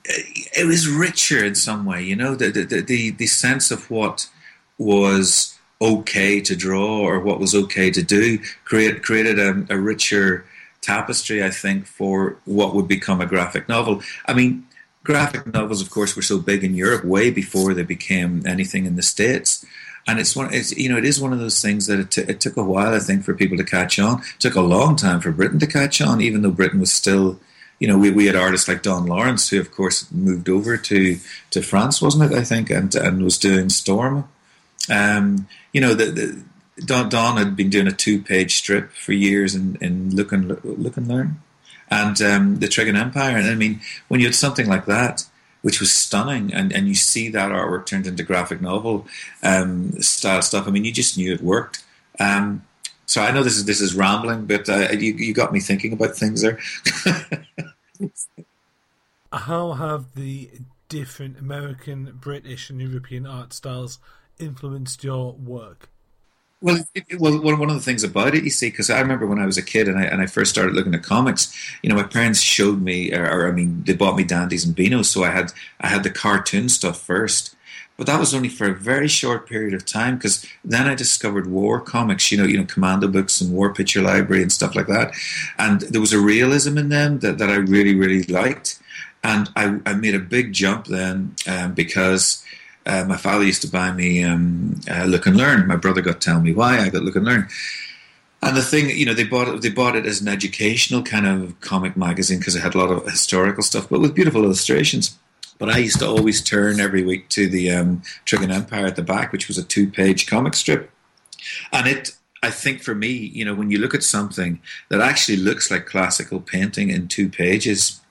[0.06, 4.30] it was richer in some way, you know, the, the, the, the sense of what
[4.78, 10.46] was okay to draw or what was okay to do create, created a, a richer
[10.82, 14.02] tapestry, I think, for what would become a graphic novel.
[14.26, 14.68] I mean,
[15.04, 18.96] graphic novels, of course, were so big in Europe way before they became anything in
[18.96, 19.66] the States.
[20.08, 22.22] And it's one, it's, you know, it is one of those things that it, t-
[22.22, 24.20] it took a while, I think, for people to catch on.
[24.20, 27.40] It took a long time for Britain to catch on, even though Britain was still
[27.80, 31.18] you know, we, we had artists like Don Lawrence, who of course moved over to,
[31.52, 32.38] to France, wasn't it?
[32.38, 34.30] I think, and and was doing Storm.
[34.90, 36.44] Um, you know, the, the,
[36.86, 40.64] Don, Don had been doing a two page strip for years in, in Look and
[40.64, 41.42] Look and Learn,
[41.90, 43.36] and um, the Trigan Empire.
[43.36, 45.26] And I mean, when you had something like that,
[45.64, 49.08] which was stunning, and, and you see that artwork turned into graphic novel
[49.42, 50.68] um, style stuff.
[50.68, 51.84] I mean, you just knew it worked.
[52.20, 52.64] Um,
[53.06, 55.94] so I know this is this is rambling, but uh, you you got me thinking
[55.94, 56.60] about things there.
[59.32, 60.52] How have the
[60.90, 64.00] different American, British, and European art styles
[64.40, 65.90] influenced your work?
[66.64, 69.38] Well, it, well, one of the things about it, you see, because I remember when
[69.38, 71.96] I was a kid and I and I first started looking at comics, you know,
[71.96, 75.26] my parents showed me, or, or I mean, they bought me Dandies and Beanos, so
[75.26, 77.54] I had I had the cartoon stuff first,
[77.98, 81.48] but that was only for a very short period of time because then I discovered
[81.48, 84.88] war comics, you know, you know, commando books and war picture library and stuff like
[84.88, 85.14] that.
[85.60, 88.80] And there was a realism in them that, that I really, really liked.
[89.22, 92.44] And I, I made a big jump then um, because
[92.86, 95.68] uh, my father used to buy me um, uh, Look and Learn.
[95.68, 97.48] My brother got to tell me why I got Look and Learn.
[98.42, 99.62] And the thing, you know, they bought it.
[99.62, 102.92] They bought it as an educational kind of comic magazine because it had a lot
[102.92, 105.18] of historical stuff, but with beautiful illustrations.
[105.60, 109.02] But I used to always turn every week to the um, Trigan Empire at the
[109.02, 110.92] back, which was a two page comic strip.
[111.72, 115.38] And it, I think for me, you know, when you look at something that actually
[115.38, 118.02] looks like classical painting in two pages,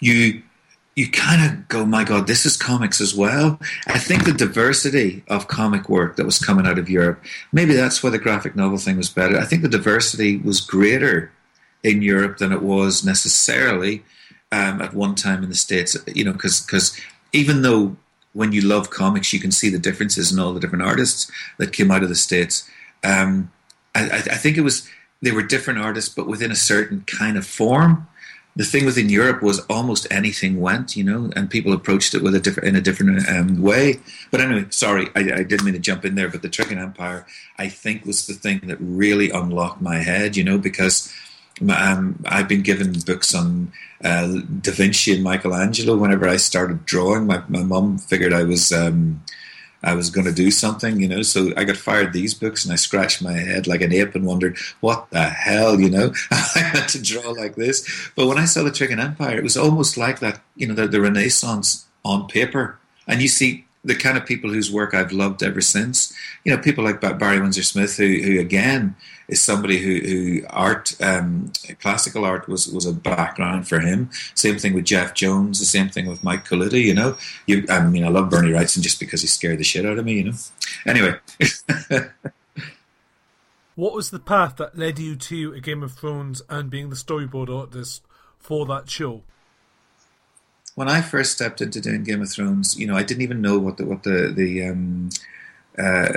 [0.00, 0.42] you
[0.96, 3.60] you kind of go, my God, this is comics as well.
[3.86, 8.02] I think the diversity of comic work that was coming out of Europe, maybe that's
[8.02, 9.38] why the graphic novel thing was better.
[9.38, 11.30] I think the diversity was greater
[11.82, 14.04] in Europe than it was necessarily
[14.50, 15.96] um, at one time in the states.
[16.06, 16.98] You know, because
[17.32, 17.96] even though
[18.32, 21.74] when you love comics, you can see the differences in all the different artists that
[21.74, 22.68] came out of the states.
[23.04, 23.52] Um,
[23.94, 24.88] I, I, think it was
[25.22, 28.08] they were different artists, but within a certain kind of form.
[28.56, 32.34] The thing within Europe was almost anything went, you know, and people approached it with
[32.34, 34.00] a different in a different um, way.
[34.30, 36.30] But anyway, sorry, I, I, didn't mean to jump in there.
[36.30, 37.26] But the Trigan Empire,
[37.58, 41.12] I think, was the thing that really unlocked my head, you know, because
[41.70, 45.96] um, I've been given books on uh, Da Vinci and Michelangelo.
[45.96, 49.22] Whenever I started drawing, my my mum figured I was um,
[49.82, 51.22] I was going to do something, you know.
[51.22, 54.26] So I got fired these books, and I scratched my head like an ape and
[54.26, 56.12] wondered what the hell, you know.
[56.30, 58.10] I had to draw like this.
[58.14, 60.88] But when I saw the Trigan Empire, it was almost like that, you know, the,
[60.88, 62.78] the Renaissance on paper.
[63.06, 66.12] And you see, the kind of people whose work I've loved ever since.
[66.44, 68.96] You know, people like Barry Windsor Smith, who, who again
[69.28, 74.10] is somebody who, who art, um, classical art was, was a background for him.
[74.34, 75.60] Same thing with Jeff Jones.
[75.60, 76.82] The same thing with Mike Kaluta.
[76.82, 77.64] You know, you.
[77.68, 80.14] I mean, I love Bernie Wrightson just because he scared the shit out of me.
[80.14, 80.36] You know.
[80.84, 81.14] Anyway.
[83.76, 86.96] What was the path that led you to a Game of Thrones and being the
[86.96, 88.02] storyboard artist
[88.38, 89.22] for that show?
[90.76, 93.58] When I first stepped into doing Game of Thrones, you know, I didn't even know
[93.58, 95.08] what the what the the um,
[95.76, 96.12] uh,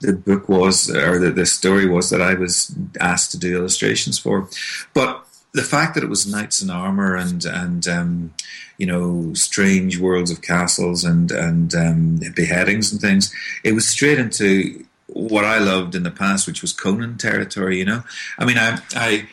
[0.00, 4.18] the book was or the, the story was that I was asked to do illustrations
[4.18, 4.48] for.
[4.94, 8.34] But the fact that it was knights in armor and and um,
[8.78, 14.20] you know strange worlds of castles and and um, beheadings and things, it was straight
[14.20, 17.78] into what I loved in the past, which was Conan territory.
[17.78, 18.04] You know,
[18.38, 19.28] I mean, I I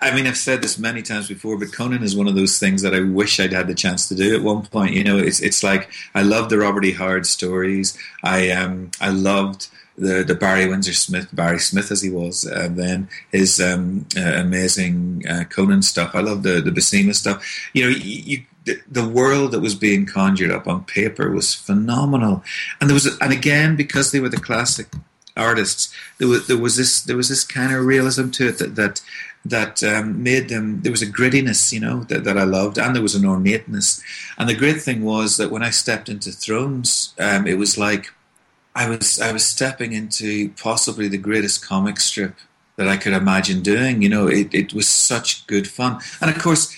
[0.00, 2.80] I mean, I've said this many times before, but Conan is one of those things
[2.82, 4.94] that I wish I'd had the chance to do at one point.
[4.94, 6.92] You know, it's it's like I love the Robert E.
[6.92, 7.96] Howard stories.
[8.22, 9.68] I um I loved
[9.98, 14.20] the the Barry Windsor Smith, Barry Smith as he was uh, then, his um, uh,
[14.20, 16.14] amazing uh, Conan stuff.
[16.14, 17.70] I love the the Buscema stuff.
[17.74, 21.54] You know, you, you the, the world that was being conjured up on paper was
[21.54, 22.42] phenomenal,
[22.80, 24.86] and there was and again because they were the classic
[25.36, 28.76] artists, there was there was this there was this kind of realism to it that
[28.76, 29.00] that
[29.44, 32.94] that um, made them there was a grittiness you know that, that i loved and
[32.94, 34.02] there was an ornateness.
[34.38, 38.12] And the great thing was that when i stepped into thrones um, it was like
[38.74, 42.36] i was i was stepping into possibly the greatest comic strip
[42.76, 46.00] that i could imagine doing you know it, it was such good fun.
[46.20, 46.76] And of course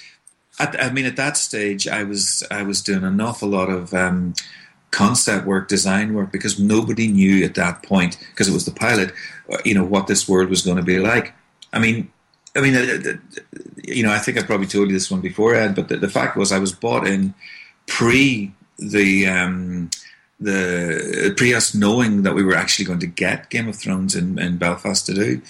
[0.61, 3.93] at, i mean at that stage i was i was doing an awful lot of
[3.93, 4.35] um,
[4.93, 9.13] concept work design work because nobody knew at that point because it was the pilot
[9.65, 11.35] you know what this world was going to be like.
[11.73, 12.11] I mean
[12.55, 13.17] I mean, uh,
[13.83, 15.75] you know, I think I probably told you this one before, Ed.
[15.75, 17.35] But the, the fact was, I was bought in
[17.87, 19.91] pre the um,
[20.41, 24.39] the pre us knowing that we were actually going to get Game of Thrones in,
[24.39, 25.41] in Belfast to do,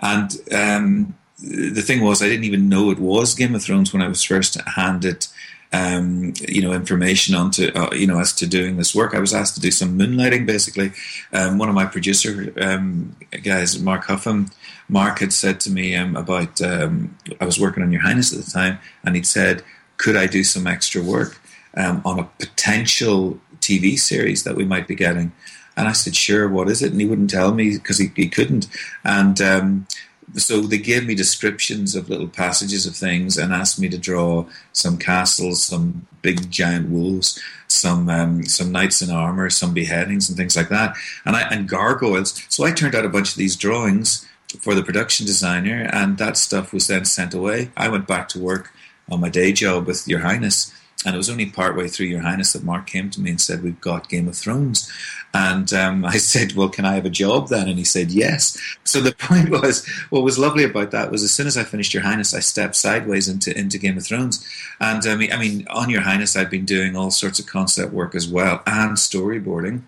[0.00, 4.02] and um, the thing was, I didn't even know it was Game of Thrones when
[4.02, 5.26] I was first handed.
[5.74, 9.14] Um, you know, information onto uh, you know as to doing this work.
[9.14, 10.44] I was asked to do some moonlighting.
[10.44, 10.92] Basically,
[11.32, 14.52] um, one of my producer um, guys, Mark Huffam,
[14.92, 18.44] Mark had said to me um, about um, I was working on Your Highness at
[18.44, 19.64] the time, and he'd said,
[19.96, 21.40] "Could I do some extra work
[21.74, 25.32] um, on a potential TV series that we might be getting?"
[25.78, 26.46] And I said, "Sure.
[26.46, 28.66] What is it?" And he wouldn't tell me because he, he couldn't.
[29.02, 29.86] And um,
[30.34, 34.44] so they gave me descriptions of little passages of things and asked me to draw
[34.74, 40.36] some castles, some big giant wolves, some um, some knights in armor, some beheadings and
[40.36, 42.44] things like that, and I and gargoyles.
[42.50, 44.28] So I turned out a bunch of these drawings
[44.60, 47.70] for the production designer, and that stuff was then sent away.
[47.76, 48.72] I went back to work
[49.10, 50.72] on my day job with Your Highness,
[51.04, 53.62] and it was only partway through Your Highness that Mark came to me and said,
[53.62, 54.90] "We've got Game of Thrones,"
[55.34, 58.58] and um, I said, "Well, can I have a job then?" And he said, "Yes."
[58.84, 61.94] So the point was, what was lovely about that was, as soon as I finished
[61.94, 64.46] Your Highness, I stepped sideways into into Game of Thrones,
[64.80, 67.92] and I mean, I mean, on Your Highness, I'd been doing all sorts of concept
[67.92, 69.82] work as well and storyboarding,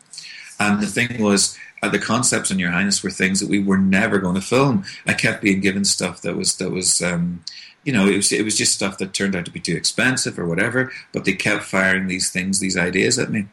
[0.59, 1.57] and the thing was
[1.89, 4.85] the concepts in Your Highness were things that we were never going to film.
[5.07, 7.03] I kept being given stuff that was that was.
[7.03, 7.45] Um,
[7.85, 10.39] you know, it was it was just stuff that turned out to be too expensive
[10.39, 10.91] or whatever.
[11.13, 13.47] But they kept firing these things, these ideas at me.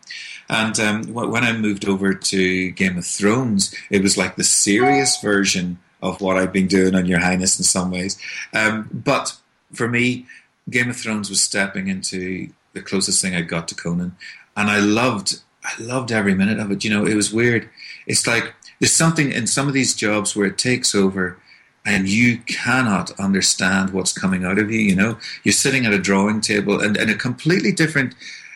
[0.50, 5.20] And um, when I moved over to Game of Thrones, it was like the serious
[5.22, 8.18] version of what I've been doing on Your Highness in some ways.
[8.54, 9.38] Um, but
[9.74, 10.26] for me,
[10.70, 14.16] Game of Thrones was stepping into the closest thing I got to Conan,
[14.56, 16.84] and I loved I loved every minute of it.
[16.84, 17.70] You know, it was weird
[18.08, 21.38] it's like there's something in some of these jobs where it takes over
[21.86, 24.80] and you cannot understand what's coming out of you.
[24.80, 28.14] You know, you're sitting at a drawing table and in a completely different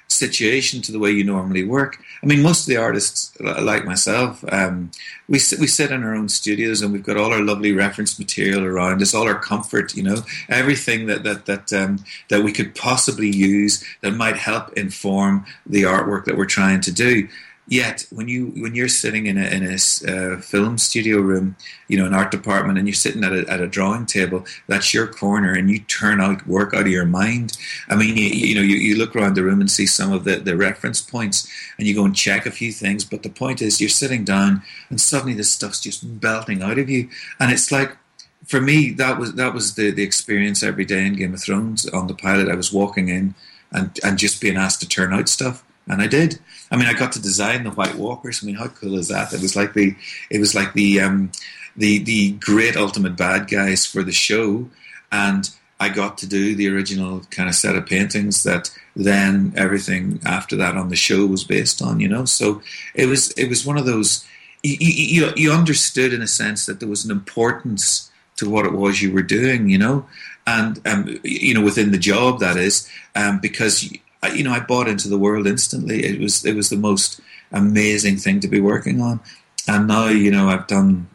[0.07, 1.97] situation to the way you normally work.
[2.21, 4.91] I mean, most of the artists, like myself, um,
[5.27, 8.17] we sit, we sit in our own studios and we've got all our lovely reference
[8.19, 10.17] material around us, all our comfort, you know,
[10.49, 15.83] everything that that that um, that we could possibly use that might help inform the
[15.83, 17.27] artwork that we're trying to do.
[17.67, 21.55] Yet, when you when you're sitting in a in a uh, film studio room,
[21.87, 24.93] you know, an art department, and you're sitting at a at a drawing table, that's
[24.93, 27.57] your corner, and you turn out work out of your mind.
[27.89, 30.25] I mean, you, you know, you, you look around the room and see some of
[30.25, 33.03] the, the reference points, and you go and check a few things.
[33.03, 36.87] But the point is, you're sitting down, and suddenly this stuff's just belting out of
[36.87, 37.97] you, and it's like
[38.45, 41.87] for me, that was that was the, the experience every day in Game of Thrones
[41.89, 42.49] on the pilot.
[42.49, 43.33] I was walking in
[43.71, 46.39] and, and just being asked to turn out stuff, and I did.
[46.71, 48.41] I mean, I got to design the White Walkers.
[48.41, 49.33] I mean, how cool is that?
[49.33, 49.95] It was like the
[50.29, 51.31] it was like the um,
[51.75, 54.69] the the great ultimate bad guys for the show,
[55.11, 60.21] and I got to do the original kind of set of paintings that then everything
[60.25, 61.99] after that on the show was based on.
[61.99, 62.61] You know, so
[62.93, 64.25] it was it was one of those.
[64.63, 68.73] You, you, you understood in a sense that there was an importance to what it
[68.73, 69.69] was you were doing.
[69.69, 70.05] You know,
[70.47, 73.87] and um, you know within the job that is um, because
[74.27, 76.05] you know I bought into the world instantly.
[76.05, 77.19] It was it was the most
[77.51, 79.19] amazing thing to be working on,
[79.67, 81.07] and now you know I've done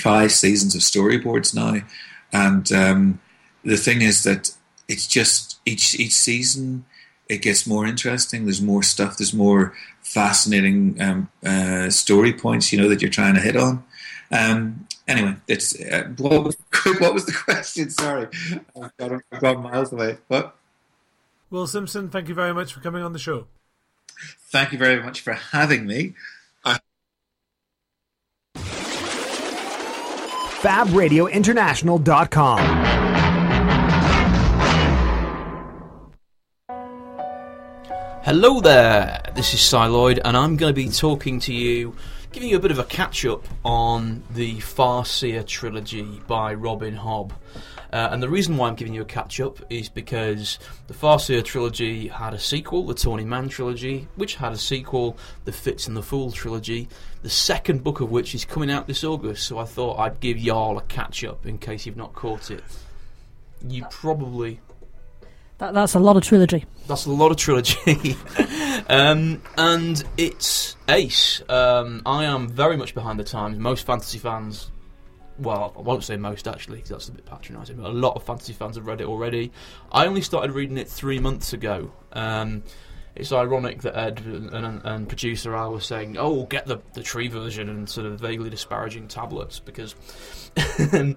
[0.00, 1.82] five seasons of storyboards now,
[2.32, 3.20] and um,
[3.64, 4.52] the thing is that
[4.88, 6.84] it's just each each season
[7.28, 8.44] it gets more interesting.
[8.44, 9.16] There's more stuff.
[9.16, 13.84] There's more fascinating um, uh, story points, you know, that you're trying to hit on.
[14.30, 16.56] Um, anyway, it's uh, what, was,
[16.98, 17.90] what was the question?
[17.90, 18.28] Sorry,
[18.80, 20.18] I've got, I've got miles away.
[20.28, 20.55] What?
[21.48, 23.46] Will Simpson, thank you very much for coming on the show.
[24.50, 26.14] Thank you very much for having me.
[30.66, 32.58] FabRadioInternational.com.
[38.24, 41.94] Hello there, this is Si Lloyd, and I'm going to be talking to you,
[42.32, 47.30] giving you a bit of a catch up on the Farseer trilogy by Robin Hobb.
[47.92, 51.44] Uh, and the reason why I'm giving you a catch up is because the Farseer
[51.44, 55.96] trilogy had a sequel, the Tawny Man trilogy, which had a sequel, the Fitz and
[55.96, 56.88] the Fool trilogy,
[57.22, 60.38] the second book of which is coming out this August, so I thought I'd give
[60.38, 62.62] y'all a catch up in case you've not caught it.
[63.66, 64.60] You probably
[65.58, 66.64] That, that's a lot of trilogy.
[66.86, 68.16] that's a lot of trilogy.
[68.88, 71.42] um, and it's ace.
[71.48, 73.58] Um, I am very much behind the times.
[73.58, 74.70] Most fantasy fans,
[75.38, 78.22] well, I won't say most actually, because that's a bit patronising, but a lot of
[78.22, 79.52] fantasy fans have read it already.
[79.92, 81.92] I only started reading it three months ago.
[82.12, 82.62] Um,
[83.14, 87.02] it's ironic that Ed and, and, and producer Al were saying, "Oh, get the the
[87.02, 89.94] tree version," and sort of vaguely disparaging tablets because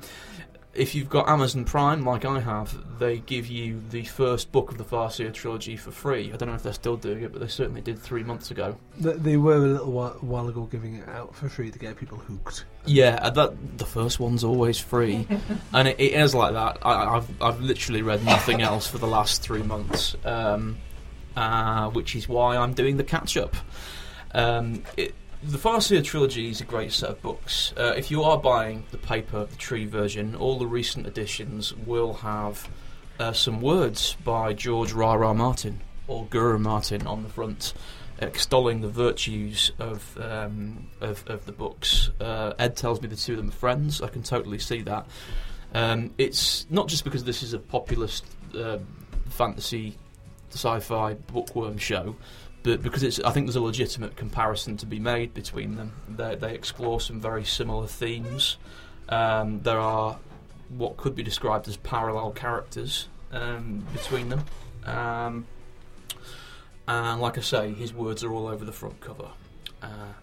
[0.74, 4.78] if you've got Amazon Prime, like I have, they give you the first book of
[4.78, 6.32] the Farseer trilogy for free.
[6.32, 8.78] I don't know if they're still doing it, but they certainly did three months ago.
[9.02, 11.98] Th- They were a little while, while ago giving it out for free to get
[11.98, 12.66] people hooked.
[12.86, 15.28] Yeah, uh, that the first one's always free,
[15.74, 16.78] and it, it is like that.
[16.84, 20.78] I, I've I've literally read nothing else for the last three months, um,
[21.36, 23.56] uh, which is why I'm doing the catch up.
[24.34, 27.74] Um, it, the Farseer trilogy is a great set of books.
[27.78, 32.14] Uh, if you are buying the paper, the tree version, all the recent editions will
[32.14, 32.70] have
[33.20, 35.24] uh, some words by George R.
[35.24, 35.34] R.
[35.34, 37.74] Martin or Guru Martin on the front,
[38.22, 42.10] extolling the virtues of um, of, of the books.
[42.20, 44.02] Uh, Ed tells me the two of them are friends.
[44.02, 45.08] I can totally see that.
[45.74, 48.26] Um, it's not just because this is a populist
[48.58, 48.80] uh,
[49.30, 49.96] fantasy
[50.50, 52.16] sci-fi bookworm show,
[52.64, 55.94] but because it's, I think there's a legitimate comparison to be made between them.
[56.08, 58.58] They, they explore some very similar themes.
[59.08, 60.20] Um, there are
[60.70, 64.44] what could be described as parallel characters um, between them.
[64.86, 65.48] Um,
[66.88, 69.30] and like I say, his words are all over the front cover.
[69.82, 70.14] Uh,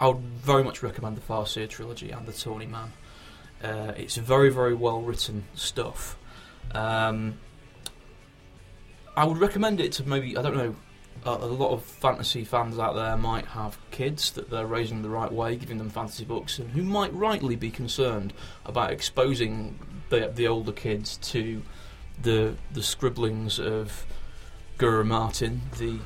[0.00, 2.92] I would very much recommend the Farseer trilogy and the Tawny Man.
[3.62, 6.16] Uh, it's very, very well written stuff.
[6.72, 7.38] Um,
[9.16, 10.76] I would recommend it to maybe I don't know.
[11.24, 15.08] A, a lot of fantasy fans out there might have kids that they're raising the
[15.10, 18.32] right way, giving them fantasy books, and who might rightly be concerned
[18.64, 19.78] about exposing
[20.10, 21.62] the, the older kids to
[22.22, 24.04] the the scribblings of
[24.78, 25.98] Guru Martin, the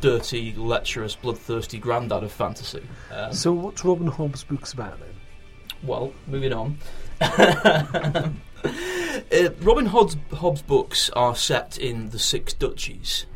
[0.00, 2.82] dirty, lecherous, bloodthirsty granddad of fantasy.
[3.12, 5.08] Um, So, what's Robin Hobb's books about then?
[5.84, 6.78] well, moving on.
[7.20, 8.30] uh,
[9.60, 13.26] Robin Hobb's, Hobb's books are set in the Six Duchies,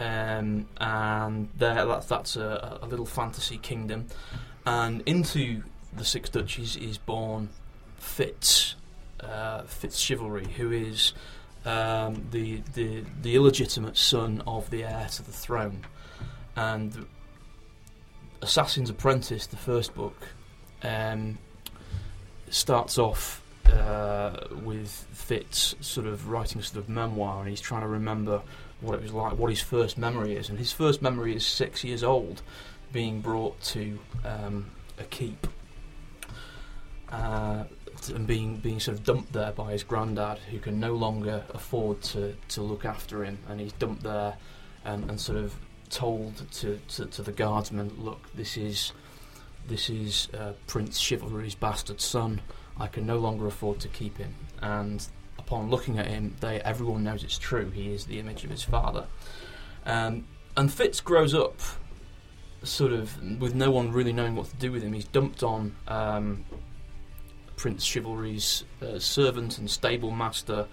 [0.00, 4.06] um, and there that's, that's a, a little fantasy kingdom.
[4.64, 7.50] And into the Six Duchies is born
[7.98, 8.76] Fitz,
[9.20, 11.12] uh, Fitz Chivalry, who is
[11.64, 15.84] um, the, the the illegitimate son of the heir to the throne,
[16.56, 17.06] and
[18.42, 20.16] Assassin's Apprentice, the first book.
[20.82, 21.38] Um,
[22.48, 24.32] starts off uh,
[24.64, 28.42] with Fitz sort of writing sort of memoir, and he's trying to remember
[28.80, 31.84] what it was like, what his first memory is, and his first memory is six
[31.84, 32.42] years old,
[32.92, 35.46] being brought to um, a keep.
[37.10, 37.64] Uh,
[38.14, 42.00] and being being sort of dumped there by his granddad, who can no longer afford
[42.00, 44.36] to, to look after him, and he's dumped there,
[44.84, 45.54] and, and sort of
[45.90, 48.92] told to, to, to the guardsman, look, this is
[49.68, 52.40] this is uh, Prince Chivalry's bastard son.
[52.78, 54.34] I can no longer afford to keep him.
[54.62, 55.06] And
[55.50, 57.70] upon looking at him, they everyone knows it's true.
[57.70, 59.06] He is the image of his father.
[59.84, 60.24] Um,
[60.56, 61.58] and Fitz grows up,
[62.62, 64.92] sort of, with no one really knowing what to do with him.
[64.92, 66.44] He's dumped on um,
[67.56, 70.66] Prince Chivalry's uh, servant and stable master,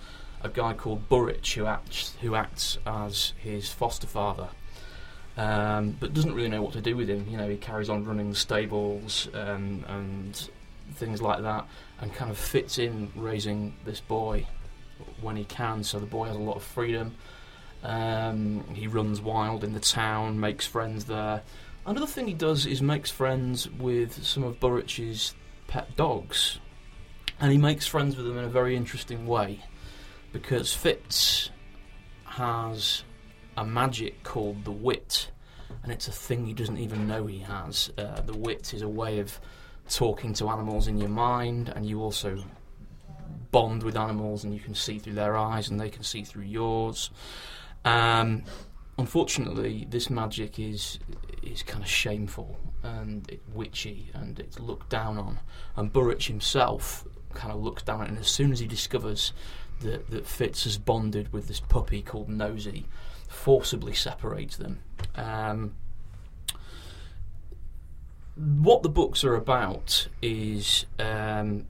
[0.43, 4.49] a guy called Burrich, who acts who acts as his foster father.
[5.38, 7.28] Um, but doesn't really know what to do with him.
[7.30, 10.49] You know, he carries on running stables um, and
[10.93, 11.67] things like that,
[11.99, 14.45] and kind of fits in raising this boy
[15.22, 15.84] when he can.
[15.84, 17.16] So the boy has a lot of freedom.
[17.84, 21.43] Um, he runs wild in the town, makes friends there.
[21.86, 25.36] Another thing he does is makes friends with some of Burrich's
[25.68, 26.60] pet dogs,
[27.39, 29.62] and he makes friends with them in a very interesting way
[30.34, 31.50] because Fitz
[32.26, 33.04] has
[33.56, 35.32] a magic called the wit,
[35.82, 37.91] and it's a thing he doesn't even know he has.
[37.98, 39.39] Uh, the wit is a way of
[39.89, 42.43] talking to animals in your mind, and you also
[43.52, 46.43] bond with animals, and you can see through their eyes, and they can see through
[46.43, 47.10] yours.
[47.86, 48.43] Um,
[48.98, 51.00] unfortunately, this magic is
[51.43, 55.39] is kind of shameful and it, witchy, and it's looked down on.
[55.76, 59.34] And Burrich himself kind of looks down on it, and as soon as he discovers
[59.82, 62.88] that, that Fitz has bonded with this puppy called Nosy,
[63.28, 64.80] forcibly separates them.
[65.16, 65.76] Um,
[68.36, 71.66] what the books are about is, um,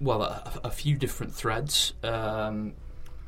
[0.00, 1.92] well, a, a few different threads.
[2.02, 2.74] Um,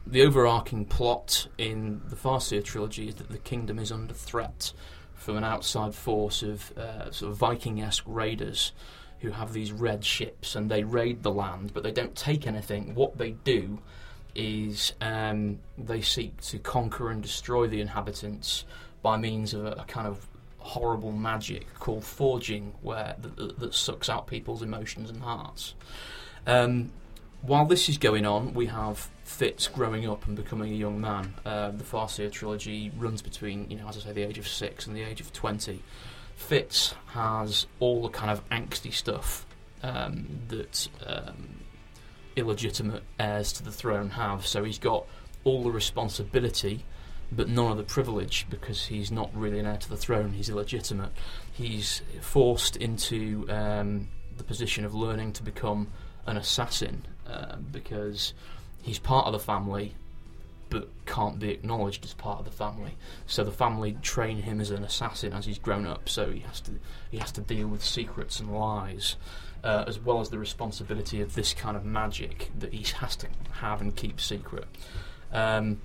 [0.07, 4.73] the overarching plot in the Farseer trilogy is that the kingdom is under threat
[5.14, 8.73] from an outside force of uh, sort of Viking-esque raiders
[9.21, 12.95] who have these red ships and they raid the land, but they don't take anything.
[12.95, 13.79] What they do
[14.35, 18.64] is um, they seek to conquer and destroy the inhabitants
[19.03, 20.27] by means of a, a kind of
[20.59, 25.75] horrible magic called forging, where that, that sucks out people's emotions and hearts.
[26.51, 26.90] Um,
[27.42, 31.32] while this is going on, we have Fitz growing up and becoming a young man.
[31.46, 34.88] Uh, the Farseer trilogy runs between, you know, as I say, the age of six
[34.88, 35.80] and the age of twenty.
[36.34, 39.46] Fitz has all the kind of angsty stuff
[39.84, 41.61] um, that um,
[42.34, 44.44] illegitimate heirs to the throne have.
[44.44, 45.07] So he's got
[45.44, 46.84] all the responsibility,
[47.30, 50.32] but none of the privilege because he's not really an heir to the throne.
[50.32, 51.12] He's illegitimate.
[51.53, 55.92] He's forced into um, the position of learning to become
[56.27, 58.35] an assassin uh, because
[58.83, 59.95] he's part of the family
[60.71, 62.97] but can't be acknowledged as part of the family.
[63.27, 66.09] So the family train him as an assassin as he's grown up.
[66.09, 66.73] So he has to
[67.11, 69.16] he has to deal with secrets and lies,
[69.64, 73.27] uh, as well as the responsibility of this kind of magic that he has to
[73.55, 74.66] have and keep secret.
[75.33, 75.81] Um,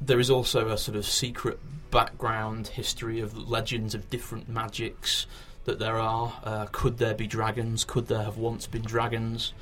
[0.00, 1.60] there is also a sort of secret
[1.90, 5.26] background history of legends of different magics
[5.64, 6.32] that there are.
[6.42, 7.84] Uh, could there be dragons?
[7.84, 9.52] Could there have once been dragons?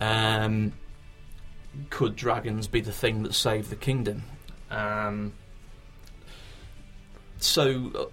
[0.00, 0.72] Um,
[1.90, 4.24] could dragons be the thing that saved the kingdom?
[4.70, 5.32] Um,
[7.38, 8.04] so uh,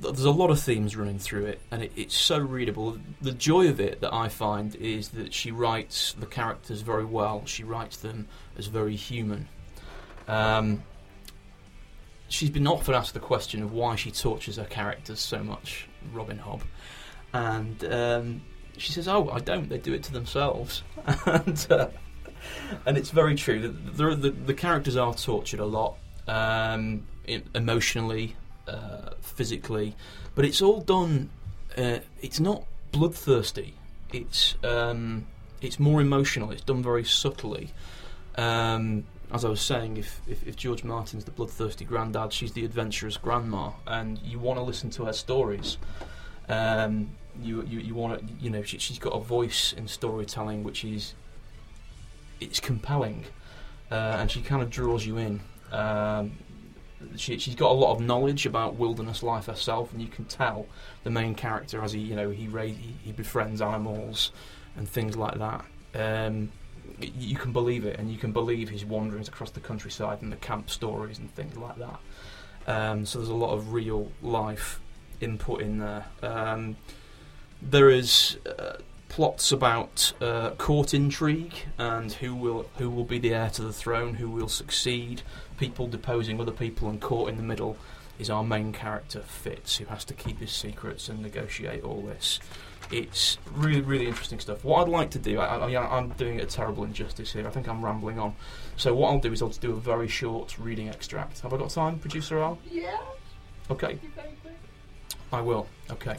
[0.00, 2.98] there's a lot of themes running through it, and it, it's so readable.
[3.20, 7.44] The joy of it that I find is that she writes the characters very well.
[7.46, 9.48] She writes them as very human.
[10.28, 10.82] Um,
[12.28, 16.38] she's been often asked the question of why she tortures her characters so much, Robin
[16.38, 16.62] Hobb,
[17.32, 18.42] and um,
[18.76, 19.68] she says, "Oh, I don't.
[19.68, 20.82] They do it to themselves."
[21.26, 21.88] and uh,
[22.86, 23.68] and it's very true.
[23.68, 25.96] The, the, the, characters are tortured a lot,
[26.26, 27.06] um,
[27.54, 28.36] emotionally,
[28.66, 29.94] uh, physically,
[30.34, 31.30] but it's all done.
[31.76, 33.74] Uh, it's not bloodthirsty.
[34.12, 35.26] It's um,
[35.60, 36.50] it's more emotional.
[36.50, 37.70] It's done very subtly.
[38.36, 42.64] Um, as I was saying, if, if, if George Martin's the bloodthirsty granddad, she's the
[42.64, 45.78] adventurous grandma, and you want to listen to her stories.
[46.48, 47.10] Um,
[47.40, 50.84] you you, you want to you know she, she's got a voice in storytelling which
[50.84, 51.14] is
[52.40, 53.24] it's compelling,
[53.90, 55.40] uh, and she kind of draws you in.
[55.70, 56.32] Um,
[57.16, 60.66] she, she's got a lot of knowledge about wilderness life herself, and you can tell
[61.04, 64.32] the main character as he, you know, he he, he befriends animals
[64.76, 65.64] and things like that.
[65.94, 66.50] Um,
[67.02, 70.36] you can believe it, and you can believe his wanderings across the countryside and the
[70.36, 72.00] camp stories and things like that.
[72.66, 74.80] Um, so there's a lot of real life
[75.20, 76.06] input in there.
[76.22, 76.76] Um,
[77.60, 78.78] there is uh,
[79.08, 83.72] plots about uh, court intrigue and who will who will be the heir to the
[83.72, 85.22] throne, who will succeed,
[85.58, 87.76] people deposing other people, and caught in the middle
[88.18, 92.40] is our main character Fitz, who has to keep his secrets and negotiate all this.
[92.90, 94.64] It's really, really interesting stuff.
[94.64, 97.46] What I'd like to do, I, I, I'm doing it a terrible injustice here.
[97.46, 98.34] I think I'm rambling on.
[98.76, 101.40] So what I'll do is I'll do a very short reading extract.
[101.40, 102.58] Have I got time, producer Al?
[102.70, 102.98] Yeah.
[103.70, 103.98] Okay.
[105.32, 105.66] I will.
[105.90, 106.16] Okay.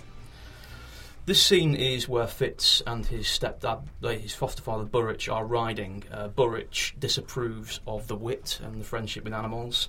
[1.25, 6.03] This scene is where Fitz and his stepdad, uh, his foster father Burrich, are riding.
[6.11, 9.87] Uh, Burrich disapproves of the wit and the friendship with animals,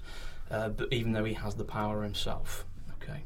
[0.51, 2.65] uh, but even though he has the power himself.
[3.03, 3.25] Okay.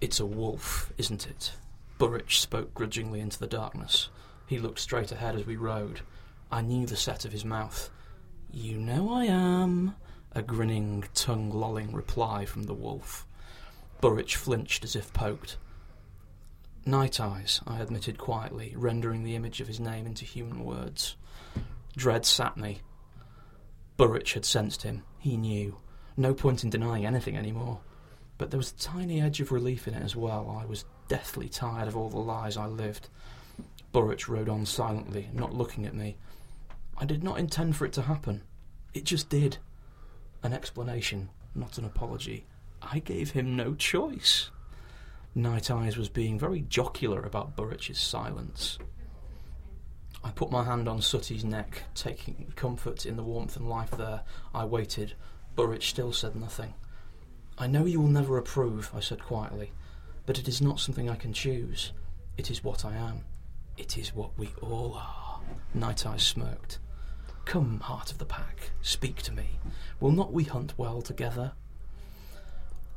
[0.00, 1.52] It's a wolf, isn't it?
[1.98, 4.08] Burrich spoke grudgingly into the darkness.
[4.46, 6.00] He looked straight ahead as we rode.
[6.50, 7.90] I knew the set of his mouth.
[8.52, 9.94] You know I am.
[10.32, 13.26] A grinning, tongue lolling reply from the wolf.
[14.00, 15.56] Burrich flinched as if poked.
[16.84, 21.16] Night eyes, I admitted quietly, rendering the image of his name into human words.
[21.96, 22.80] Dread sat me.
[23.96, 25.04] Burrich had sensed him.
[25.18, 25.78] He knew.
[26.16, 27.80] No point in denying anything anymore.
[28.44, 30.54] But there was a tiny edge of relief in it as well.
[30.60, 33.08] I was deathly tired of all the lies I lived.
[33.90, 36.18] Burrich rode on silently, not looking at me.
[36.98, 38.42] I did not intend for it to happen.
[38.92, 39.56] It just did.
[40.42, 42.44] An explanation, not an apology.
[42.82, 44.50] I gave him no choice.
[45.34, 48.78] Night Eyes was being very jocular about Burrich's silence.
[50.22, 54.20] I put my hand on Sooty's neck, taking comfort in the warmth and life there.
[54.54, 55.14] I waited.
[55.56, 56.74] Burrich still said nothing.
[57.56, 59.72] I know you will never approve, I said quietly,
[60.26, 61.92] but it is not something I can choose.
[62.36, 63.20] It is what I am.
[63.76, 65.40] It is what we all are.
[65.72, 66.78] Night Eyes smirked.
[67.44, 69.60] Come, heart of the pack, speak to me.
[70.00, 71.52] Will not we hunt well together?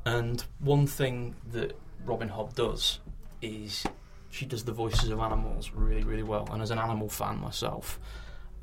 [0.06, 3.00] And one thing that Robin Hobb does
[3.42, 3.86] is
[4.30, 6.48] she does the voices of animals really, really well.
[6.52, 8.00] And as an animal fan myself,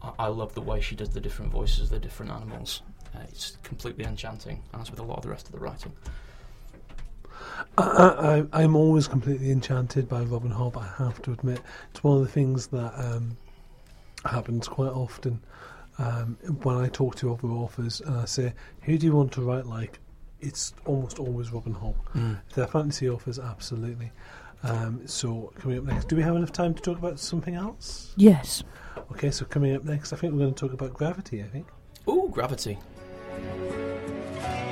[0.03, 2.83] I, I love the way she does the different voices of the different animals.
[3.15, 5.93] Uh, it's completely enchanting, as with a lot of the rest of the writing.
[7.79, 10.77] I, I, I'm always completely enchanted by Robin Hobb.
[10.77, 11.61] I have to admit,
[11.91, 13.37] it's one of the things that um,
[14.25, 15.41] happens quite often
[15.99, 18.53] um, when I talk to other authors and I say,
[18.83, 19.99] "Who do you want to write like?"
[20.41, 21.95] It's almost always Robin Hobb.
[22.15, 22.39] Mm.
[22.49, 24.13] If they're fantasy authors, absolutely.
[24.63, 28.13] Um, so coming up next, do we have enough time to talk about something else?
[28.17, 28.63] Yes.
[29.13, 31.43] Okay, so coming up next, I think we're going to talk about gravity.
[31.43, 31.67] I think.
[32.09, 32.79] Ooh, gravity.
[33.37, 34.64] Thank you.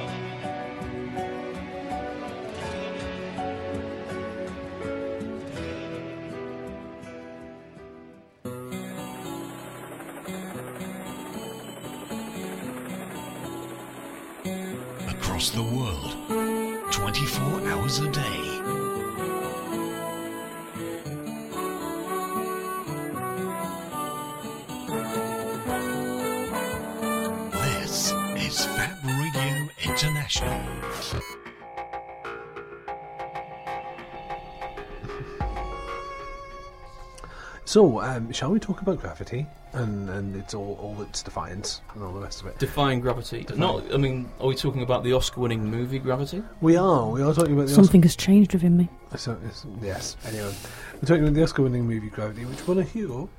[37.73, 42.05] So, um, shall we talk about gravity and and it's all all its defiance and
[42.05, 42.59] all the rest of it?
[42.59, 43.47] Defying gravity.
[43.57, 43.95] Not.
[43.95, 46.43] I mean, are we talking about the Oscar-winning movie Gravity?
[46.61, 47.09] We are.
[47.09, 48.91] We are talking about the Something has changed within me.
[49.16, 49.39] So,
[49.81, 50.18] yes.
[50.27, 50.53] Anyway,
[50.97, 53.31] we're talking about the Oscar-winning movie Gravity, which won a Hugo.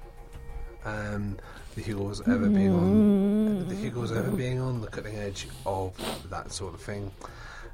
[0.84, 1.38] Um,
[1.75, 5.93] the Hugo's ever being on the Hugo's ever being on the cutting edge of
[6.31, 7.11] that sort of thing.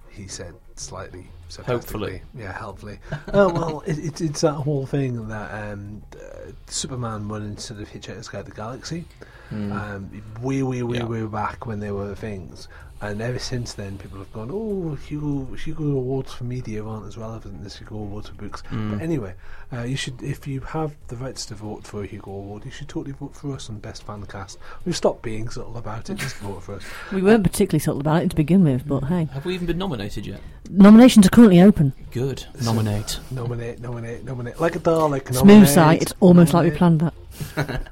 [0.09, 1.27] He said slightly.
[1.65, 2.21] Hopefully.
[2.35, 2.99] yeah, helpfully.
[3.33, 7.89] oh well, it, it, it's that whole thing that um, uh, Superman won instead of
[7.89, 9.05] Hitchhiker's Guide to the Galaxy.
[9.51, 9.71] Mm.
[9.73, 11.05] Um, way, way, way, Yeah.
[11.05, 12.67] way back when they were things.
[13.01, 17.17] And ever since then, people have gone, oh, Hugo, Hugo Awards for media aren't as
[17.17, 18.61] relevant as Hugo Awards for books.
[18.69, 18.91] Mm.
[18.91, 19.35] But anyway,
[19.71, 22.71] uh, you should, if you have the rights to vote for a Hugo Award, you
[22.71, 24.59] should totally vote for us on Best Fan Cast.
[24.83, 26.83] We've stopped being subtle about it, just vote for us.
[27.13, 29.29] We weren't particularly subtle about it to begin with, but hey.
[29.31, 30.41] Have we even been nominated yet?
[30.69, 31.93] Nominations are currently open.
[32.11, 32.45] Good.
[32.63, 33.19] Nominate.
[33.31, 34.59] Nominate, nominate, nominate.
[34.59, 36.01] Like a Dalek, Smooth site.
[36.01, 37.91] It's almost like we planned that.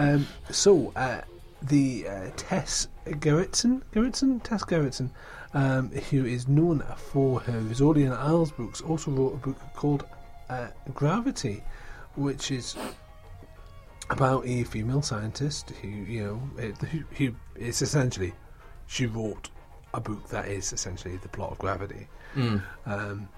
[0.00, 1.22] Um, so, uh,
[1.60, 5.10] the uh, Tess Gerritsen, Gerritsen, Tess Gerritsen,
[5.54, 10.04] um, who is known for her Rizzoli and Isles books, also wrote a book called
[10.48, 11.64] uh, Gravity,
[12.14, 12.76] which is
[14.10, 18.32] about a female scientist who, you know, who, who is essentially
[18.86, 19.50] she wrote
[19.94, 22.06] a book that is essentially the plot of Gravity.
[22.34, 22.62] Mm.
[22.86, 23.28] Um,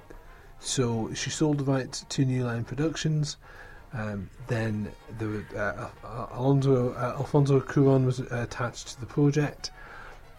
[0.58, 3.36] so she sold the rights to New Line Productions.
[3.92, 9.72] Um, then the uh, Al- Alonso uh, Alfonso Cuarón was uh, attached to the project.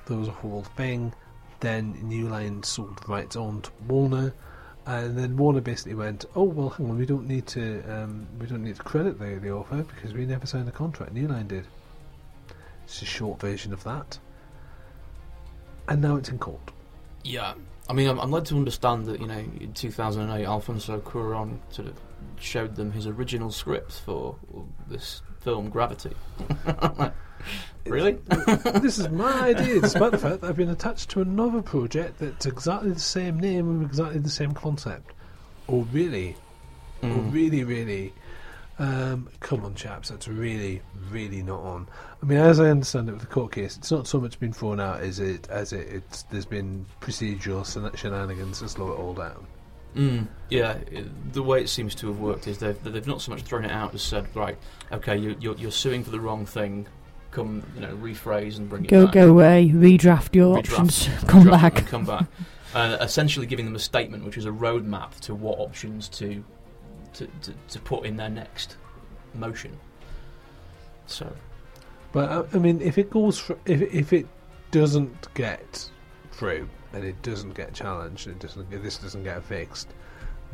[0.06, 1.14] There was a whole thing.
[1.60, 4.34] Then New Line sold the rights on to Warner,
[4.86, 8.48] and then Warner basically went, "Oh well, hang on, we don't need to um, we
[8.48, 11.14] don't need to credit the the author because we never signed a contract.
[11.14, 11.68] New Line did."
[12.86, 14.18] It's a short version of that,
[15.88, 16.72] and now it's in court.
[17.24, 17.54] Yeah.
[17.92, 21.90] I mean, I'm, I'm led to understand that you know, in 2008, Alfonso Cuarón sort
[21.90, 21.96] of
[22.40, 24.38] showed them his original script for
[24.88, 26.14] this film, Gravity.
[27.86, 28.14] really?
[28.80, 32.46] this is my idea, despite the fact that I've been attached to another project that's
[32.46, 35.12] exactly the same name with exactly the same concept.
[35.68, 36.38] Oh, really?
[37.04, 37.34] Oh, Mm.
[37.34, 38.14] really, really?
[38.82, 41.88] Um, come on, chaps, that's really, really not on.
[42.22, 44.52] I mean, as I understand it with the court case, it's not so much been
[44.52, 47.64] thrown out as it as it it's there's been procedural
[47.96, 49.46] shenanigans to slow it all down.
[49.96, 53.32] Mm, yeah, it- the way it seems to have worked is they've they've not so
[53.32, 54.58] much thrown it out as said, right,
[54.92, 56.88] okay, you, you're you're suing for the wrong thing.
[57.30, 59.14] Come, you know, rephrase and bring it Go back.
[59.14, 61.86] go away, redraft your Redraft, options, come Drop back.
[61.88, 62.26] come back.
[62.74, 66.44] Uh, essentially, giving them a statement, which is a roadmap to what options to
[67.14, 68.78] to, to, to put in their next
[69.34, 69.78] motion.
[71.08, 71.32] So,
[72.12, 74.28] But uh, I mean, if it goes, fr- if if it
[74.72, 75.90] doesn't get
[76.32, 79.90] through and it doesn't get challenged, it doesn't, this doesn't get fixed.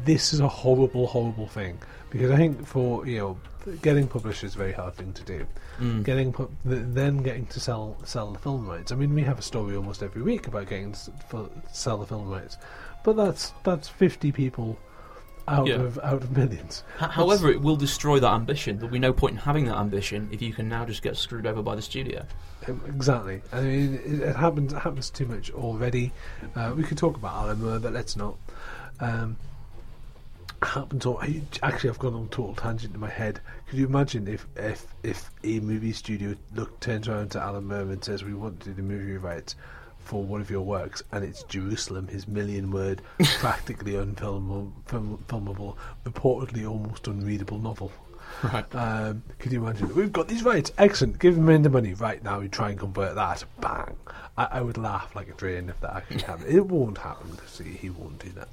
[0.05, 1.79] This is a horrible, horrible thing
[2.11, 3.37] because I think for you know,
[3.81, 5.45] getting published is a very hard thing to do.
[5.79, 8.91] mm, Getting pu- then getting to sell sell the film rights.
[8.91, 12.05] I mean, we have a story almost every week about getting to for, sell the
[12.05, 12.57] film rights,
[13.03, 14.77] but that's that's fifty people
[15.47, 15.75] out Yeah.
[15.75, 16.83] of out of millions.
[17.01, 18.77] H- however, it will destroy that ambition.
[18.77, 21.45] There'll be no point in having that ambition if you can now just get screwed
[21.45, 22.25] over by the studio.
[22.87, 23.41] Exactly.
[23.53, 24.73] I mean, it, it happens.
[24.73, 26.11] It happens too much already.
[26.55, 28.35] Uh, we could talk about Alan Moore, but let's not.
[28.99, 29.37] Um,
[30.61, 31.05] happens.
[31.05, 33.39] All, I, actually, I've gone on a total tangent in my head.
[33.69, 37.81] Could you imagine if if if a movie studio look turns around to Alan Moore
[37.81, 39.55] and says, "We want to do the movie rights."
[40.07, 43.01] For one of your works, and it's Jerusalem, his million-word,
[43.39, 47.91] practically unfilmable, film, filmable, reportedly almost unreadable novel.
[48.41, 48.63] Right.
[48.73, 49.93] Um, could you imagine?
[49.93, 50.71] We've got these rights.
[50.77, 51.19] Excellent.
[51.19, 52.39] Give them in the money right now.
[52.39, 53.43] We try and convert that.
[53.59, 53.97] Bang.
[54.37, 56.55] I, I would laugh like a drain if that actually happened.
[56.55, 58.47] It won't happen because he, he won't do that.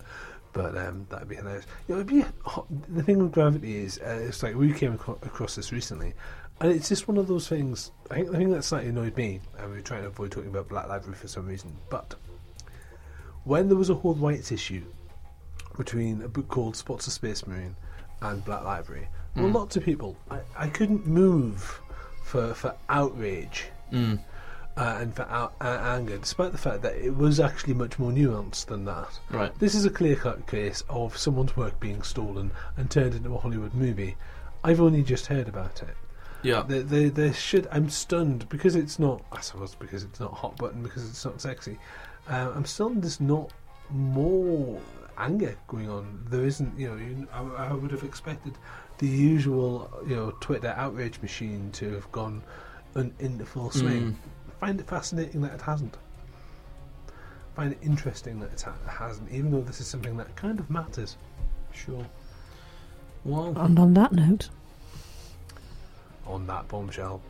[0.52, 1.66] But um, that'd be hilarious.
[1.86, 2.24] You know, it'd be
[2.88, 6.14] the thing with gravity is uh, it's like we came aco- across this recently,
[6.60, 7.90] and it's just one of those things.
[8.10, 10.50] I think the thing that slightly annoyed me, and we were trying to avoid talking
[10.50, 12.14] about Black Library for some reason, but
[13.44, 14.82] when there was a whole rights issue
[15.76, 17.76] between a book called Spots the Space Marine
[18.22, 19.54] and Black Library, well, Mm.
[19.54, 21.80] lots of people, I, I couldn't move
[22.22, 24.18] for for outrage Mm.
[24.76, 28.66] uh, and for uh, anger, despite the fact that it was actually much more nuanced
[28.66, 29.18] than that.
[29.30, 29.56] Right.
[29.58, 33.38] This is a clear cut case of someone's work being stolen and turned into a
[33.38, 34.16] Hollywood movie.
[34.62, 35.94] I've only just heard about it.
[36.44, 36.62] Yeah.
[36.66, 37.66] They, they, they should.
[37.72, 39.22] I'm stunned because it's not.
[39.32, 41.78] I suppose because it's not hot button because it's not sexy.
[42.28, 43.02] Uh, I'm stunned.
[43.02, 43.50] There's not
[43.90, 44.80] more
[45.18, 46.24] anger going on.
[46.28, 46.78] There isn't.
[46.78, 48.54] You know, you, I, I would have expected
[48.98, 52.42] the usual, you know, Twitter outrage machine to have gone
[52.94, 54.12] un, into full swing.
[54.12, 54.14] Mm.
[54.60, 55.96] Find it fascinating that it hasn't.
[57.56, 60.70] Find it interesting that it ha- hasn't, even though this is something that kind of
[60.70, 61.16] matters.
[61.72, 62.04] Sure.
[63.24, 64.48] Well, And on that note,
[66.26, 67.20] On that bombshell.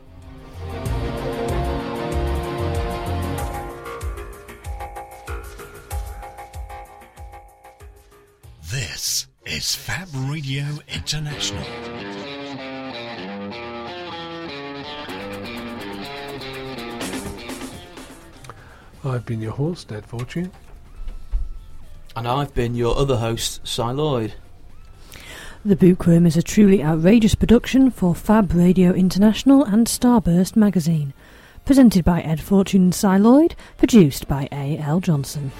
[8.71, 11.63] This is Fab Radio International.
[19.03, 20.51] I've been your host, Ed Fortune.
[22.15, 24.33] and I've been your other host, Si Lloyd.
[25.65, 31.11] The Bookworm is a truly outrageous production for Fab Radio International and Starburst magazine.
[31.65, 34.77] Presented by Ed Fortune and Si Lloyd, produced by A.
[34.77, 34.99] L.
[34.99, 35.51] Johnson.